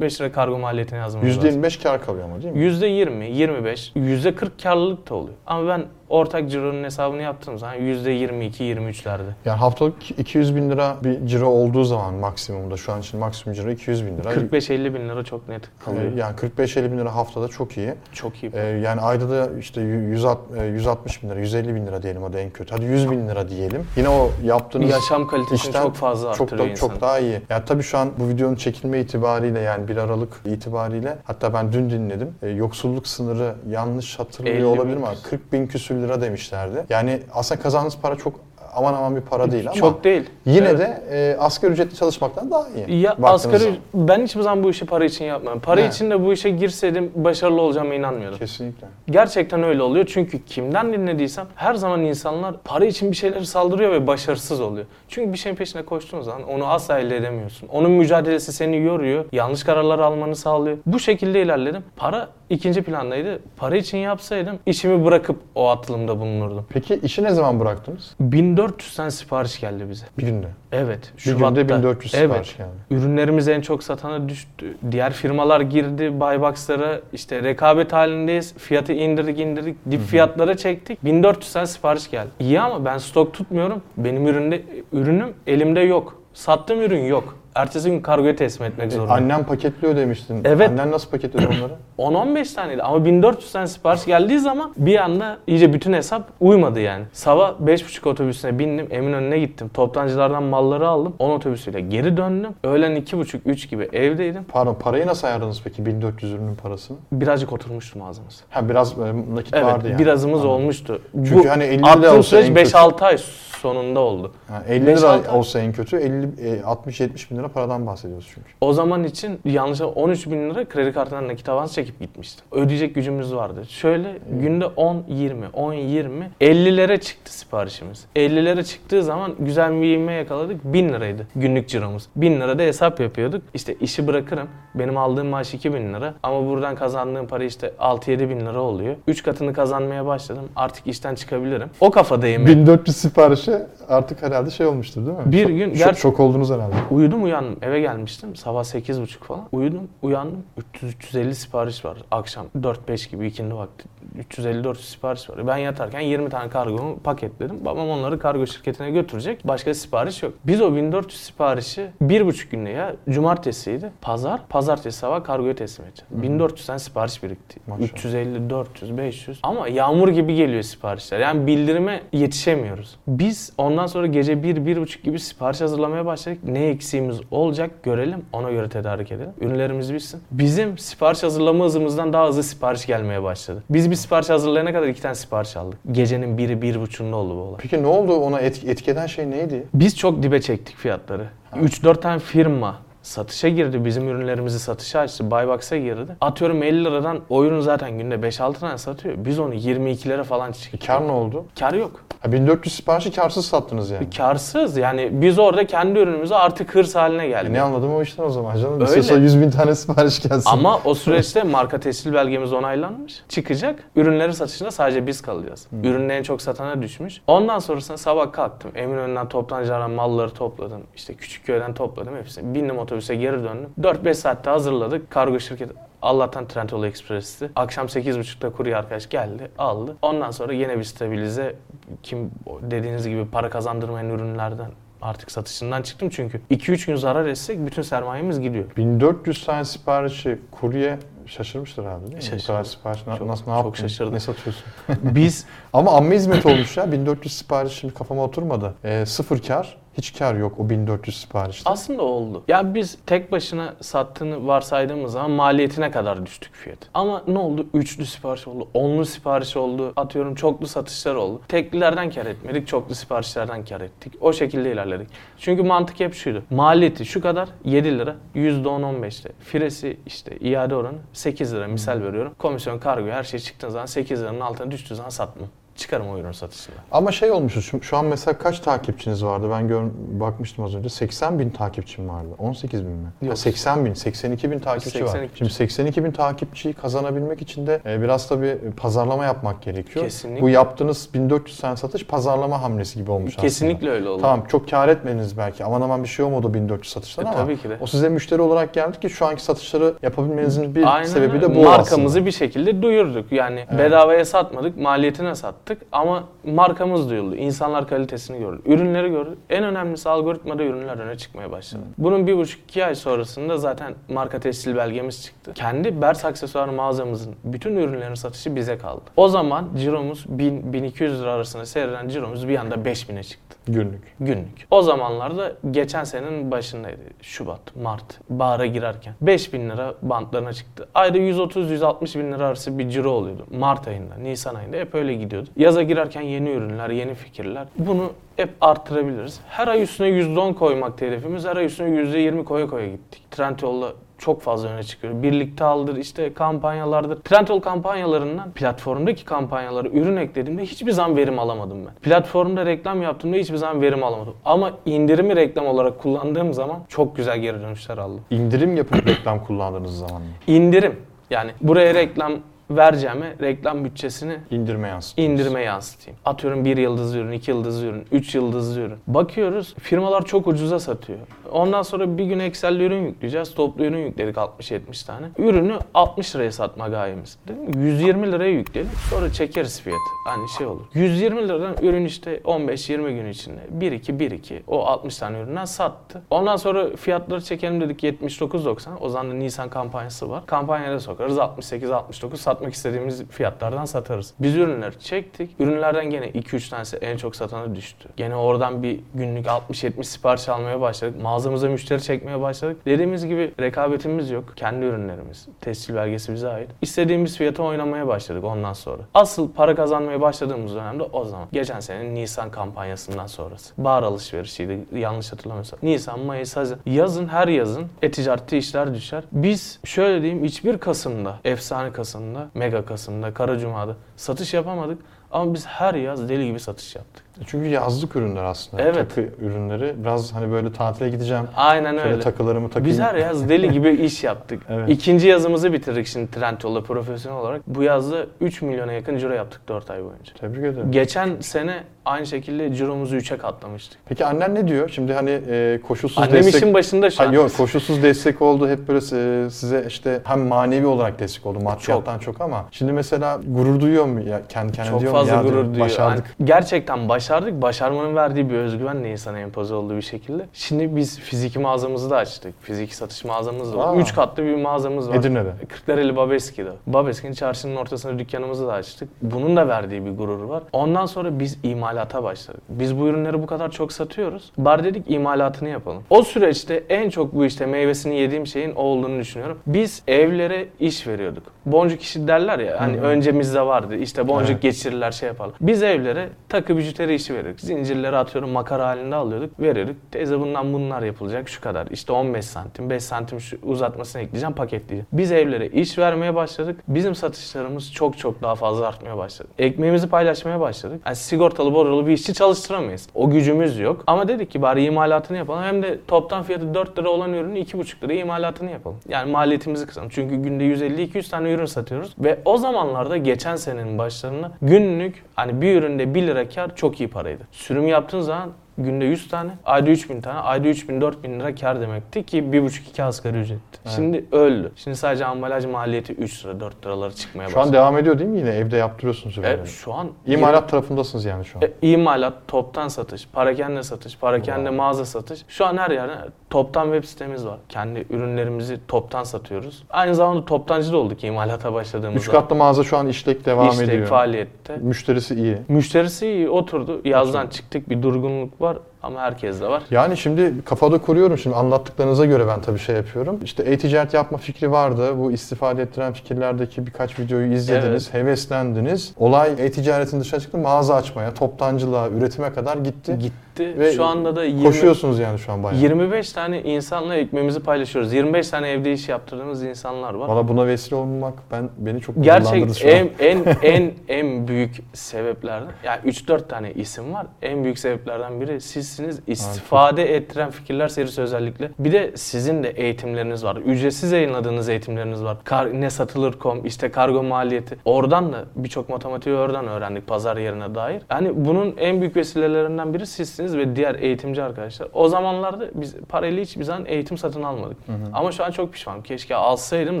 [0.00, 1.50] 40-45 lira kargo maliyetini yazmamız lazım.
[1.62, 2.60] %25 kar kalıyor ama değil mi?
[2.60, 5.34] %20, 25, %40 karlılık da oluyor.
[5.46, 9.20] Ama ben ortak cironun hesabını yaptığım zaman %22, 23'lerde.
[9.44, 13.70] Yani haftalık 200 bin lira bir ciro olduğu zaman maksimumda şu an için maksimum ciro
[13.70, 14.32] 200 bin lira.
[14.34, 16.12] 45-50 bin lira çok net kalıyor.
[16.16, 17.94] Ee, Yani 45-50 bin lira haftada çok iyi.
[18.12, 18.52] Çok iyi.
[18.54, 20.24] Ee, yani ayda da işte 100,
[20.72, 22.74] 160 bin lira, 150 bin lira diyelim hadi en kötü.
[22.74, 23.86] Hadi 100 bin lira diyelim.
[23.96, 26.90] Yine o yaptığınız Yaşam kalitesini çok fazla çok arttırıyor da, insanın.
[26.92, 27.40] çok daha iyi.
[27.50, 31.90] Yani tabii şu an bu videonun çekilme itibariyle yani 1 Aralık itibariyle hatta ben dün
[31.90, 32.34] dinledim.
[32.42, 35.04] Ee, yoksulluk sınırı yanlış 50 hatırlıyor olabilir mi?
[35.14, 35.30] küsür.
[35.30, 36.84] 40 bin küsür lira demişlerdi.
[36.90, 38.40] Yani aslında kazandığınız para çok
[38.72, 40.22] aman aman bir para değil ama Çok değil.
[40.46, 40.78] yine Evet.
[40.78, 43.00] de e, asgari ücretli çalışmaktan daha iyi.
[43.00, 43.76] Ya baktığınız asgari zaman.
[43.94, 45.60] ben hiçbir zaman bu işi para için yapmıyorum.
[45.60, 45.94] Para Evet.
[45.94, 48.38] için de bu işe girseydim başarılı olacağıma inanmıyordum.
[48.38, 48.86] Kesinlikle.
[49.10, 54.06] Gerçekten öyle oluyor çünkü kimden dinlediysem her zaman insanlar para için bir şeyleri saldırıyor ve
[54.06, 54.86] başarısız oluyor.
[55.08, 57.68] Çünkü bir şeyin peşine koştuğun zaman onu asla elde edemiyorsun.
[57.68, 60.76] Onun mücadelesi seni yoruyor, yanlış kararlar almanı sağlıyor.
[60.86, 61.82] Bu şekilde ilerledim.
[61.96, 63.38] Para ikinci plandaydı.
[63.56, 66.66] Para için yapsaydım işimi bırakıp o atılımda bulunurdum.
[66.68, 68.14] Peki işi ne zaman bıraktınız?
[68.62, 70.06] 1400 tane sipariş geldi bize.
[70.18, 70.46] Bir günde.
[70.72, 71.12] Evet.
[71.26, 72.24] Bir günde 1400 evet.
[72.24, 72.70] sipariş geldi.
[72.90, 74.76] Ürünlerimiz en çok satana düştü.
[74.90, 77.00] Diğer firmalar girdi Buybox'lara.
[77.12, 78.54] işte rekabet halindeyiz.
[78.58, 79.76] Fiyatı indirdik indirdik.
[79.90, 81.04] Dip fiyatlara çektik.
[81.04, 82.30] 1400 tane sipariş geldi.
[82.40, 83.82] İyi ama ben stok tutmuyorum.
[83.96, 86.22] Benim üründe ürünüm elimde yok.
[86.34, 87.36] Sattığım ürün yok.
[87.54, 89.22] Ertesi gün kargoya teslim etmek zorundayım.
[89.24, 90.40] Annem paketliyor demiştin.
[90.44, 90.70] Evet.
[90.70, 91.72] Annen nasıl paketledi onları?
[91.98, 97.04] 10-15 taneydi ama 1400 tane sipariş geldiği zaman bir anda iyice bütün hesap uymadı yani.
[97.12, 99.70] Sabah 5.30 otobüsüne bindim Eminönü'ne gittim.
[99.74, 101.14] Toptancılardan malları aldım.
[101.18, 102.50] 10 otobüsüyle geri döndüm.
[102.64, 104.44] Öğlen 2.30-3 gibi evdeydim.
[104.44, 106.96] Pardon parayı nasıl ayarladınız peki 1400 ürünün parasını?
[107.12, 108.40] Birazcık oturmuştu mağazamız.
[108.50, 109.98] Ha biraz e, nakit Evet vardı yani.
[109.98, 110.60] birazımız Anladım.
[110.60, 111.02] olmuştu.
[111.28, 112.60] Çünkü hani 50 lira olsa süreç kötü.
[112.76, 113.18] 5-6 ay
[113.62, 114.32] sonunda oldu.
[114.48, 118.48] Ha, 50 Beş, lira olsa en kötü 50 e, 60-70 bin lira paradan bahsediyoruz çünkü.
[118.60, 122.44] O zaman için yanlış 13 bin lira kredi kartından nakit avans çekip gitmiştim.
[122.52, 123.64] Ödeyecek gücümüz vardı.
[123.68, 128.04] Şöyle günde 10, 20, 10, 20, 50'lere çıktı siparişimiz.
[128.16, 130.64] 50'lere çıktığı zaman güzel bir ivme yakaladık.
[130.64, 132.08] 1000 liraydı günlük ciromuz.
[132.16, 133.42] 1000 lirada hesap yapıyorduk.
[133.54, 134.48] İşte işi bırakırım.
[134.74, 136.14] Benim aldığım maaş 2000 lira.
[136.22, 138.96] Ama buradan kazandığım para işte 6-7 bin lira oluyor.
[139.06, 140.48] 3 katını kazanmaya başladım.
[140.56, 141.70] Artık işten çıkabilirim.
[141.80, 142.46] O kafadayım.
[142.46, 145.32] 1400 siparişe artık herhalde şey olmuştur değil mi?
[145.32, 146.74] Bir gün şok, ger- şok oldunuz herhalde.
[146.90, 147.31] Uyudum uyandım.
[147.62, 148.36] Eve gelmiştim.
[148.36, 149.48] Sabah 8.30 falan.
[149.52, 150.44] Uyudum uyandım.
[150.74, 151.98] 300-350 sipariş var.
[152.10, 153.88] Akşam 4-5 gibi ikindi vakti.
[154.18, 155.46] 350-400 sipariş var.
[155.46, 157.64] Ben yatarken 20 tane kargomu paketledim.
[157.64, 159.48] Babam onları kargo şirketine götürecek.
[159.48, 160.34] Başka sipariş yok.
[160.46, 163.92] Biz o 1400 siparişi bir buçuk günde ya cumartesiydi.
[164.00, 164.46] Pazar.
[164.48, 166.22] Pazartesi sabah kargoya teslim edeceğim.
[166.22, 167.60] 1400 tane sipariş birikti.
[167.66, 167.88] Maşallah.
[167.88, 169.38] 350, 400, 500.
[169.42, 171.18] Ama yağmur gibi geliyor siparişler.
[171.18, 172.96] Yani bildirime yetişemiyoruz.
[173.06, 176.38] Biz ondan sonra gece 1 bir, buçuk gibi sipariş hazırlamaya başladık.
[176.44, 178.24] Ne eksiğimiz olacak görelim.
[178.32, 179.30] Ona göre tedarik edelim.
[179.40, 180.20] Ürünlerimiz bitsin.
[180.30, 183.62] Bizim sipariş hazırlama hızımızdan daha hızlı sipariş gelmeye başladı.
[183.70, 185.78] Biz bir sipariş hazırlayana kadar iki tane sipariş aldık.
[185.92, 187.56] Gecenin biri, bir buçuğunda oldu bu olay.
[187.58, 189.66] Peki ne oldu ona etki, etki eden şey neydi?
[189.74, 191.28] Biz çok dibe çektik fiyatları.
[191.52, 193.84] 3-4 tane firma satışa girdi.
[193.84, 195.30] Bizim ürünlerimizi satışa açtı.
[195.30, 196.16] Buybox'a girdi.
[196.20, 199.14] Atıyorum 50 liradan o ürün zaten günde 5-6 tane satıyor.
[199.18, 200.86] Biz onu 22'lere falan çıktık.
[200.86, 201.44] Kar ne oldu?
[201.58, 202.00] Kar yok.
[202.20, 204.10] Ha, 1400 siparişi karsız sattınız yani.
[204.10, 207.50] Karsız yani biz orada kendi ürünümüzü artık hırs haline E geldik.
[207.50, 208.74] ne anladım o işten o zaman canım.
[208.74, 208.84] Öyle.
[208.84, 210.50] İstiyorsa 100 bin tane sipariş gelsin.
[210.50, 213.22] Ama o süreçte marka tescil belgemiz onaylanmış.
[213.28, 213.84] Çıkacak.
[213.96, 215.66] Ürünleri satışında sadece biz kalacağız.
[215.82, 217.20] Ürünün en çok satana düşmüş.
[217.26, 218.70] Ondan sonrasında sabah kalktım.
[218.74, 220.80] Eminönü'nden toptancılardan malları topladım.
[220.96, 222.54] İşte Küçükköy'den topladım hepsini.
[222.54, 223.70] Bindim otobüse geri döndüm.
[223.80, 225.10] 4-5 saatte hazırladık.
[225.10, 227.50] Kargo şirketi Allah'tan Trendyol Express'ti.
[227.56, 229.96] Akşam 8.30'da kurye arkadaş geldi, aldı.
[230.02, 231.54] Ondan sonra yine bir stabilize
[232.02, 232.30] kim
[232.62, 234.70] dediğiniz gibi para kazandırmayan ürünlerden
[235.02, 238.64] artık satışından çıktım çünkü 2-3 gün zarar etsek bütün sermayemiz gidiyor.
[238.76, 242.18] 1400 tane siparişi kurye şaşırmıştır abi değil mi?
[242.18, 242.46] Bu Şaşırdı.
[242.46, 243.82] kadar sipariş na- Çok- nasıl ne çok yaptın?
[243.86, 244.12] şaşırdı.
[244.14, 244.64] Ne satıyorsun?
[245.02, 246.92] Biz Ama amme hizmet olmuş ya.
[246.92, 248.74] 1400 sipariş şimdi kafama oturmadı.
[248.84, 249.81] Ee, sıfır kar.
[249.98, 251.70] Hiç kar yok o 1400 siparişte.
[251.70, 252.42] aslında oldu.
[252.48, 256.78] Ya biz tek başına sattığını varsaydığımız zaman maliyetine kadar düştük fiyat.
[256.94, 257.66] Ama ne oldu?
[257.74, 261.40] Üçlü sipariş oldu, onlu sipariş oldu, atıyorum çoklu satışlar oldu.
[261.48, 264.12] Teklilerden kar etmedik, çoklu siparişlerden kar ettik.
[264.20, 265.08] O şekilde ilerledik.
[265.38, 266.42] Çünkü mantık hep şuydu.
[266.50, 269.30] Maliyeti şu kadar 7 lira, %10-15'te.
[269.40, 272.34] Firesi işte iade oranı 8 lira misal veriyorum.
[272.38, 275.48] Komisyon, kargo her şey çıktığı zaman 8 liranın altına düştüğü zaman satmam.
[275.76, 276.76] Çıkarım o ürün satışında.
[276.92, 277.62] Ama şey olmuştu.
[277.62, 279.46] Şu, şu an mesela kaç takipçiniz vardı?
[279.50, 279.82] Ben gör,
[280.20, 280.88] bakmıştım az önce.
[280.88, 282.28] 80 bin takipçim vardı.
[282.38, 283.06] 18 bin mi?
[283.20, 283.38] Ha, Yok.
[283.38, 283.94] 80 bin.
[283.94, 285.08] 82 bin takipçi var.
[285.08, 285.38] 82.
[285.38, 290.04] Şimdi 82 bin takipçiyi kazanabilmek için de e, biraz tabii pazarlama yapmak gerekiyor.
[290.04, 290.42] Kesinlikle.
[290.42, 293.90] Bu yaptığınız 1400 tane satış pazarlama hamlesi gibi olmuş Kesinlikle aslında.
[293.92, 294.22] öyle oldu.
[294.22, 295.64] Tamam çok kar etmediniz belki.
[295.64, 297.76] Aman aman bir şey olmadı o 1400 satıştan E, ama tabii ki de.
[297.80, 301.62] o size müşteri olarak geldi ki şu anki satışları yapabilmenizin bir Aynen sebebi de bu
[301.64, 302.26] Markamızı aslında.
[302.26, 303.32] bir şekilde duyurduk.
[303.32, 303.78] Yani Evet.
[303.86, 305.61] bedavaya satmadık, maliyetine sattık
[305.92, 307.36] ama markamız duyuldu.
[307.36, 308.62] İnsanlar kalitesini gördü.
[308.66, 309.38] Ürünleri gördü.
[309.50, 311.82] En önemlisi algoritmada ürünler öne çıkmaya başladı.
[311.98, 315.52] Bunun bir buçuk iki ay sonrasında zaten marka tescil belgemiz çıktı.
[315.54, 319.02] Kendi Bers aksesuar mağazamızın bütün ürünlerin satışı bize kaldı.
[319.16, 324.00] O zaman ciromuz 1000-1200 lira arasında seyreden ciromuz bir anda 5000'e çıktı Günlük.
[324.20, 324.66] günlük.
[324.70, 327.00] O zamanlarda geçen senenin başındaydı.
[327.22, 329.14] Şubat, Mart, bahara girerken.
[329.20, 330.88] 5000 lira bantlarına çıktı.
[330.94, 333.46] Ayda 130-160 bin lira arası bir ciro oluyordu.
[333.58, 335.48] Mart ayında, Nisan ayında hep öyle gidiyordu.
[335.56, 337.66] Yaza girerken yeni ürünler, yeni fikirler.
[337.78, 339.40] Bunu hep arttırabiliriz.
[339.48, 341.46] Her ay üstüne %10 koymak hedefimiz.
[341.46, 343.30] Her ay üstüne %20 koya koya gittik.
[343.30, 345.22] Trendyol'la çok fazla öne çıkıyor.
[345.22, 347.16] Birlikte aldır, işte kampanyalardır.
[347.16, 351.94] Trendyol kampanyalarından platformdaki kampanyalara ürün eklediğimde hiçbir zaman verim alamadım ben.
[351.94, 354.34] Platformda reklam yaptığımda hiçbir zaman verim alamadım.
[354.44, 358.20] Ama indirimi reklam olarak kullandığım zaman çok güzel geri dönüşler aldım.
[358.30, 360.28] İndirim yapıp reklam kullandığınız zaman mı?
[360.46, 360.96] İndirim.
[361.30, 362.32] Yani buraya reklam
[362.70, 365.32] vereceğime reklam bütçesini İndirme yansıtıyoruz.
[365.34, 366.18] indirime yansıtayım.
[366.24, 368.98] Atıyorum bir yıldızlı ürün, iki yıldızlı ürün, üç yıldızlı ürün.
[369.06, 371.18] Bakıyoruz firmalar çok ucuza satıyor.
[371.52, 373.54] Ondan sonra bir gün Excel'de ürün yükleyeceğiz.
[373.54, 375.26] Toplu ürün yükledik 60-70 tane.
[375.38, 377.38] Ürünü 60 liraya satma gayemiz.
[377.48, 377.70] Dedim mi?
[377.86, 378.92] 120 liraya yükleyelim.
[379.10, 380.00] Sonra çekeriz fiyatı.
[380.26, 380.82] Hani şey olur.
[380.94, 386.22] 120 liradan ürün işte 15-20 gün içinde 1-2-1-2 o 60 tane üründen sattı.
[386.30, 388.88] Ondan sonra fiyatları çekelim dedik 79.90.
[389.00, 390.46] O zaman da Nisan kampanyası var.
[390.46, 394.34] Kampanyaya da sokarız 68-69 satmak istediğimiz fiyatlardan satarız.
[394.40, 395.50] Biz ürünleri çektik.
[395.58, 398.08] Ürünlerden gene 2-3 tanesi en çok satana düştü.
[398.16, 401.22] Gene oradan bir günlük 60-70 sipariş almaya başladık.
[401.22, 402.76] Mağazamıza müşteri çekmeye başladık.
[402.86, 404.52] Dediğimiz gibi rekabetimiz yok.
[404.56, 405.48] Kendi ürünlerimiz.
[405.60, 406.70] Tescil belgesi bize ait.
[406.82, 409.02] İstediğimiz fiyata oynamaya başladık ondan sonra.
[409.14, 411.48] Asıl para kazanmaya başladığımız dönemde o zaman.
[411.52, 413.74] Geçen senenin Nisan kampanyasından sonrası.
[413.78, 415.78] Bahar alışverişiydi yanlış hatırlamıyorsam.
[415.82, 416.80] Nisan, Mayıs, Haziran.
[416.86, 419.24] Yazın her yazın e-ticarette işler düşer.
[419.32, 425.02] Biz şöyle diyeyim hiçbir Kasım'da, efsane Kasım'da, Mega Kasım'da, Kara Cuma'da satış yapamadık.
[425.30, 427.21] Ama biz her yaz deli gibi satış yaptık.
[427.46, 428.82] Çünkü yazlık ürünler aslında.
[428.82, 428.94] Evet.
[428.94, 429.94] Takı ürünleri.
[429.98, 431.44] Biraz hani böyle tatile gideceğim.
[431.56, 432.20] Aynen Şöyle öyle.
[432.20, 432.88] takılarımı takayım.
[432.88, 434.62] Biz her yaz deli gibi iş yaptık.
[434.68, 434.88] Evet.
[434.90, 437.62] İkinci yazımızı bitirdik şimdi Trendyol'da profesyonel olarak.
[437.66, 440.34] Bu yazda 3 milyona yakın ciro yaptık 4 ay boyunca.
[440.40, 440.92] Tebrik ederim.
[440.92, 443.98] Geçen sene aynı şekilde ciromuzu 3'e katlamıştık.
[444.06, 444.88] Peki annen ne diyor?
[444.88, 446.54] Şimdi hani e, koşulsuz Annem destek...
[446.54, 447.26] işin başında şu an.
[447.26, 448.68] Hayır, yok koşulsuz destek oldu.
[448.68, 448.98] Hep böyle
[449.46, 452.40] e, size işte hem manevi olarak destek oldu maddiyattan çok.
[452.40, 455.18] ama şimdi mesela gurur duyuyor mu ya kendi kendine Çok diyor mu?
[455.18, 455.86] fazla Ya diyor, gurur duyuyor.
[455.86, 456.24] Başardık.
[456.38, 457.62] Yani gerçekten başardık.
[457.62, 460.46] Başarmanın verdiği bir özgüvenle insana empoze olduğu bir şekilde.
[460.52, 462.54] Şimdi biz fiziki mağazamızı da açtık.
[462.62, 463.96] Fiziki satış mağazamız da var.
[463.96, 464.00] Aa.
[464.00, 465.14] 3 katlı bir mağazamız var.
[465.14, 465.52] Edirne'de.
[465.68, 466.70] Kırklareli Babeski'de.
[466.86, 469.08] Babeski'nin çarşının ortasında dükkanımızı da açtık.
[469.22, 470.62] Bunun da verdiği bir gurur var.
[470.72, 472.60] Ondan sonra biz imalata başladık.
[472.68, 474.52] Biz bu ürünleri bu kadar çok satıyoruz.
[474.58, 476.02] Bar dedik imalatını yapalım.
[476.10, 479.58] O süreçte en çok bu işte meyvesini yediğim şeyin o olduğunu düşünüyorum.
[479.66, 481.42] Biz evlere iş veriyorduk.
[481.66, 483.04] Boncuk işi derler ya hani Hı hı.
[483.04, 483.96] öncemizde vardı.
[483.96, 484.62] İşte boncuk Evet.
[484.62, 485.54] geçirirler şey yaparlar.
[485.60, 487.60] Biz evlere takı bijuteri işi veriyorduk.
[487.60, 489.60] Zincirleri atıyorum makara halinde alıyorduk.
[489.60, 489.96] Veriyorduk.
[490.10, 491.86] Teyze bundan bunlar yapılacak şu kadar.
[491.90, 495.06] İşte 15 santim 5 santim şu uzatmasını ekleyeceğim paketleyeceğim.
[495.12, 496.80] Biz evlere iş vermeye başladık.
[496.88, 499.48] Bizim satışlarımız çok çok daha fazla artmaya başladı.
[499.58, 501.02] Ekmeğimizi paylaşmaya başladık.
[501.06, 503.08] Yani sigortalı borculu bir işçi çalıştıramayız.
[503.14, 504.04] O gücümüz yok.
[504.06, 505.62] Ama dedik ki bari imalatını yapalım.
[505.62, 508.98] Hem de toptan fiyatı 4 lira olan ürünü 2,5 liraya imalatını yapalım.
[509.08, 510.08] Yani maliyetimizi kısalım.
[510.08, 512.14] Çünkü günde 150-200 tane ürün satıyoruz.
[512.18, 517.01] Ve o zamanlarda geçen senenin başlarında günlük hani bir üründe 1 lira kar çok iyi
[517.08, 517.42] paraydı.
[517.52, 522.22] Sürüm yaptığın zaman günde 100 tane, ayda 3000 tane, ayda 3000 4000 lira kar demekti
[522.26, 523.78] ki 1,5-2 asgari ücretti.
[523.84, 523.94] Evet.
[523.96, 524.72] Şimdi öldü.
[524.76, 527.76] Şimdi sadece ambalaj maliyeti 3 lira 4 liralara çıkmaya Şu an başladı.
[527.76, 528.50] devam ediyor değil mi yine?
[528.50, 529.38] Evde yaptırıyorsunuz.
[529.38, 531.62] E, şu an İmalat tarafındasınız yani şu an.
[531.64, 534.76] e, imalat, toptan satış, parakende satış, parakende Wow.
[534.76, 535.44] mağaza satış.
[535.48, 536.12] Şu an her yerde
[536.50, 537.58] toptan web sitemiz var.
[537.68, 539.82] Kendi ürünlerimizi toptan satıyoruz.
[539.90, 542.32] Aynı zamanda toptancı da olduk imalata Üç başladığımızda.
[542.32, 544.06] katlı mağaza şu an işlek devam İşte ediyor.
[544.06, 544.76] faaliyette.
[544.76, 545.56] Müşterisi iyi.
[545.68, 547.00] Müşterisi iyi oturdu.
[547.04, 549.82] Yazdan çıktık bir durgunluk var ama herkes de var.
[549.90, 553.40] Yani şimdi kafada kuruyorum şimdi anlattıklarınıza göre ben tabii şey yapıyorum.
[553.44, 555.18] İşte e-ticaret yapma fikri vardı.
[555.18, 559.12] Bu istifade ettiren fikirlerdeki birkaç videoyu izlediniz, heveslendiniz.
[559.16, 563.18] Olay e-ticaretin dışına çıktı, mağaza açmaya, toptancılığa, üretime kadar gitti.
[563.18, 563.78] Gitti.
[563.78, 565.80] Ve Şu anda da 20, Koşuyorsunuz yani şu an bayağı.
[565.80, 568.12] 25 tane insanla ekmeğimizi paylaşıyoruz.
[568.12, 570.28] 25 tane evde iş yaptırdığımız insanlar var.
[570.28, 572.94] Valla buna vesile olmak ben beni çok Gerçek şu an.
[572.94, 577.26] en en en en büyük sebeplerden yani 3-4 tane isim var.
[577.42, 578.60] En büyük sebeplerden biri
[578.92, 579.20] sizsiniz.
[579.26, 581.70] İstifade ettiren fikirler serisi özellikle.
[581.78, 583.56] Bir de sizin de eğitimleriniz var.
[583.56, 585.36] Ücretsiz yayınladığınız eğitimleriniz var.
[585.44, 587.78] Kar, ne satılır.com işte kargo maliyeti.
[587.84, 591.02] Oradan da birçok matematiği oradan öğrendik pazar yerine dair.
[591.10, 594.88] Yani bunun en büyük vesilelerinden biri sizsiniz ve diğer eğitimci arkadaşlar.
[594.92, 597.76] O zamanlarda biz parayla hiçbir zaman eğitim satın almadık.
[598.12, 599.02] Ama şu an çok pişmanım.
[599.02, 600.00] Keşke alsaydım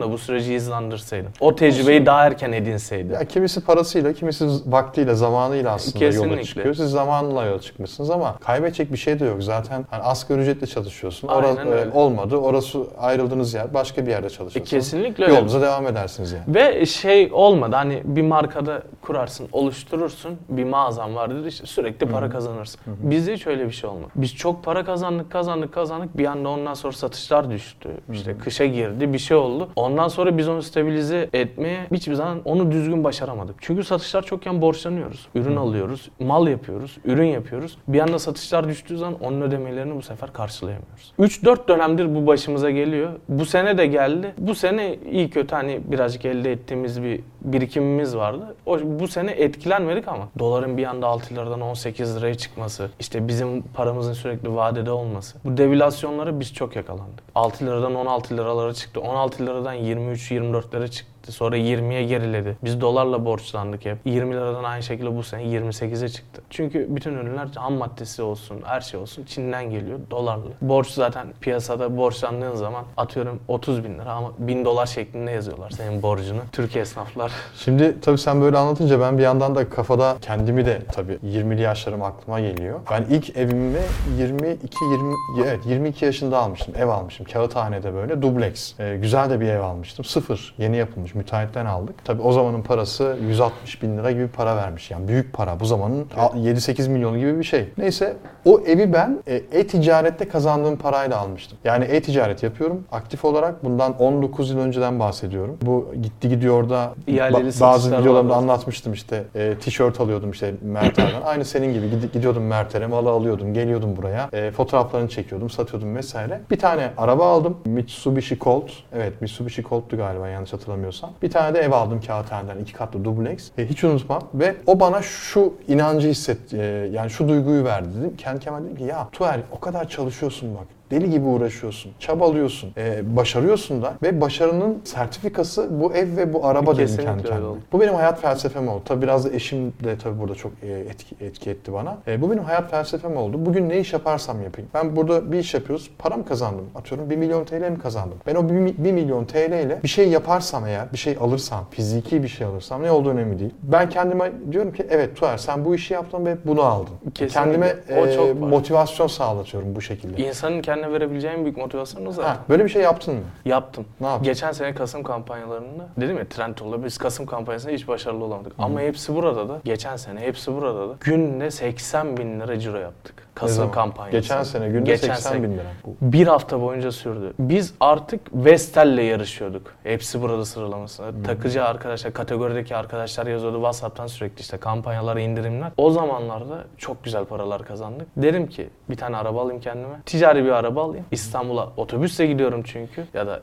[0.00, 1.32] da bu süreci hızlandırsaydım.
[1.40, 3.12] O tecrübeyi daha erken edinseydim.
[3.12, 6.44] Ya kimisi parasıyla, kimisi vaktiyle, zamanıyla aslında yola Kesinlikle.
[6.44, 6.74] çıkıyor.
[6.74, 9.42] Siz zamanla yola çıkmışsınız ama kaybedecek bir şey de yok.
[9.42, 11.28] Zaten hani asgari ücretle çalışıyorsun.
[11.28, 11.90] Aynen Orası öyle.
[11.94, 12.36] olmadı.
[12.36, 14.72] Orası ayrıldığınız yer başka bir yerde çalışıyorsunuz.
[14.72, 15.34] E, kesinlikle öyle.
[15.34, 16.44] Yolunuza devam edersiniz yani.
[16.48, 22.80] Ve şey olmadı hani bir markada kurarsın, oluşturursun, bir mağazan vardır işte sürekli para kazanırsın.
[22.86, 24.10] Bizde hiç öyle bir şey olmadı.
[24.16, 26.18] Biz çok para kazandık, kazandık, kazandık.
[26.18, 27.88] Bir anda ondan sonra satışlar düştü.
[28.12, 29.68] İşte kışa girdi, bir şey oldu.
[29.76, 33.56] Ondan sonra biz onu stabilize etmeye hiçbir zaman onu düzgün başaramadık.
[33.60, 35.28] Çünkü satışlar çokken borçlanıyoruz.
[35.34, 37.78] Ürün alıyoruz, mal yapıyoruz, ürün yapıyoruz.
[37.88, 41.12] Bir anda satışlar düştüğü zaman onun ödemelerini bu sefer karşılayamıyoruz.
[41.18, 43.10] 3-4 dönemdir bu başımıza geliyor.
[43.28, 44.34] Bu sene de geldi.
[44.38, 48.56] Bu sene iyi kötü hani birazcık elde ettiğimiz bir birikimimiz vardı.
[48.66, 53.62] O, bu sene etkilenmedik ama doların bir anda 6 liradan 18 liraya çıkması, işte bizim
[53.62, 55.38] paramızın sürekli vadede olması.
[55.44, 57.24] Bu devalüasyonlara biz çok yakalandık.
[57.34, 59.00] 6 liradan 16 liralara çıktı.
[59.00, 61.11] 16 liradan 23-24 lira çıktı.
[61.22, 61.32] Gitti.
[61.32, 62.56] Sonra 20'ye geriledi.
[62.64, 63.98] Biz dolarla borçlandık hep.
[64.04, 66.42] 20 liradan aynı şekilde bu sene 28'e çıktı.
[66.50, 70.50] Çünkü bütün ürünler ham maddesi olsun, her şey olsun Çin'den geliyor dolarla.
[70.62, 76.02] Borç zaten piyasada borçlandığın zaman atıyorum 30 bin lira ama 1000 dolar şeklinde yazıyorlar senin
[76.02, 76.40] borcunu.
[76.52, 77.32] Türkiye esnaflar.
[77.56, 82.02] Şimdi tabii sen böyle anlatınca ben bir yandan da kafada kendimi de tabii 20'li yaşlarım
[82.02, 82.80] aklıma geliyor.
[82.90, 83.78] Ben ilk evimi
[84.18, 86.74] 22 20 evet 22 yaşında almıştım.
[86.78, 87.26] Ev almıştım.
[87.32, 88.72] Kağıthane'de böyle dubleks.
[88.80, 90.04] Ee, güzel de bir ev almıştım.
[90.04, 90.54] Sıfır.
[90.58, 91.11] Yeni yapılmış.
[91.14, 92.04] Müteahhitten aldık.
[92.04, 94.90] Tabii o zamanın parası 160 bin lira gibi para vermiş.
[94.90, 95.60] Yani büyük para.
[95.60, 97.68] Bu zamanın 7-8 milyon gibi bir şey.
[97.78, 101.58] Neyse o evi ben e, e-ticarette kazandığım parayla almıştım.
[101.64, 103.64] Yani e-ticaret yapıyorum aktif olarak.
[103.64, 105.56] Bundan 19 yıl önceden bahsediyorum.
[105.62, 111.08] Bu gitti gidiyor da İhaleli ba- bazı videolarımda anlatmıştım işte e, tişört alıyordum işte Mert'ten.
[111.24, 116.40] Aynı senin gibi Gid- gidiyordum Mert'e malı alıyordum geliyordum buraya e, fotoğraflarını çekiyordum satıyordum vesaire.
[116.50, 121.01] Bir tane araba aldım Mitsubishi Colt evet Mitsubishi Colt'tu galiba yanlış hatırlamıyorsam.
[121.22, 123.50] Bir tane de ev aldım kağıthaneden iki katlı dubleks.
[123.58, 126.56] E, hiç unutmam ve o bana şu inancı hisset e,
[126.92, 128.16] yani şu duyguyu verdi dedim.
[128.16, 130.66] Kendi kendime dedim ki ya Tuğer o kadar çalışıyorsun bak.
[130.92, 136.76] Deli gibi uğraşıyorsun, çabalıyorsun, e, başarıyorsun da ve başarının sertifikası bu ev ve bu araba
[136.76, 137.48] dedim kendi kendime.
[137.72, 138.82] Bu benim hayat felsefem oldu.
[138.84, 141.98] Tabii biraz da eşim de tabii burada çok e, etki, etki etti bana.
[142.06, 143.46] E, bu benim hayat felsefem oldu.
[143.46, 144.70] Bugün ne iş yaparsam yapayım.
[144.74, 146.64] Ben burada bir iş yapıyoruz, param kazandım.
[146.74, 148.18] Atıyorum 1 milyon TL mi kazandım?
[148.26, 152.28] Ben o 1 milyon TL ile bir şey yaparsam eğer, bir şey alırsam, fiziki bir
[152.28, 153.54] şey alırsam ne olduğu önemli değil.
[153.62, 156.94] Ben kendime diyorum ki evet Tuğer sen bu işi yaptın ve bunu aldın.
[157.14, 157.40] Kesinlikle.
[157.40, 160.22] Kendime O e, motivasyon sağlatıyorum bu şekilde.
[160.22, 162.28] İnsanın kendine verebileceği en büyük motivasyonu zaten.
[162.30, 163.20] Ha, böyle bir şey yaptın mı?
[163.44, 163.84] Yaptım.
[164.00, 164.24] Ne yaptın?
[164.24, 168.52] Geçen sene Kasım kampanyalarında dedim ya Trendyol'da biz Kasım kampanyasında hiç başarılı olamadık.
[168.58, 173.14] Ama hepsi burada da geçen sene hepsi burada da günde 80 bin lira ciro yaptık.
[173.34, 174.16] Kasım kampanyası.
[174.16, 175.42] Geçen sene günde Geçen 80 sene.
[175.42, 175.62] bin lira.
[176.00, 177.32] Bir hafta boyunca sürdü.
[177.38, 179.74] Biz artık Vestel'le yarışıyorduk.
[179.82, 181.22] Hepsi burada sıralamasında.
[181.26, 185.72] Takıcı arkadaşlar, kategorideki arkadaşlar yazıyordu WhatsApp'tan sürekli işte kampanyalar, indirimler.
[185.76, 188.06] O zamanlarda çok güzel paralar kazandık.
[188.16, 189.94] Dedim ki bir tane araba alayım kendime.
[190.06, 191.04] Ticari bir araba alayım.
[191.10, 193.04] İstanbul'a otobüsle gidiyorum çünkü.
[193.14, 193.40] Ya da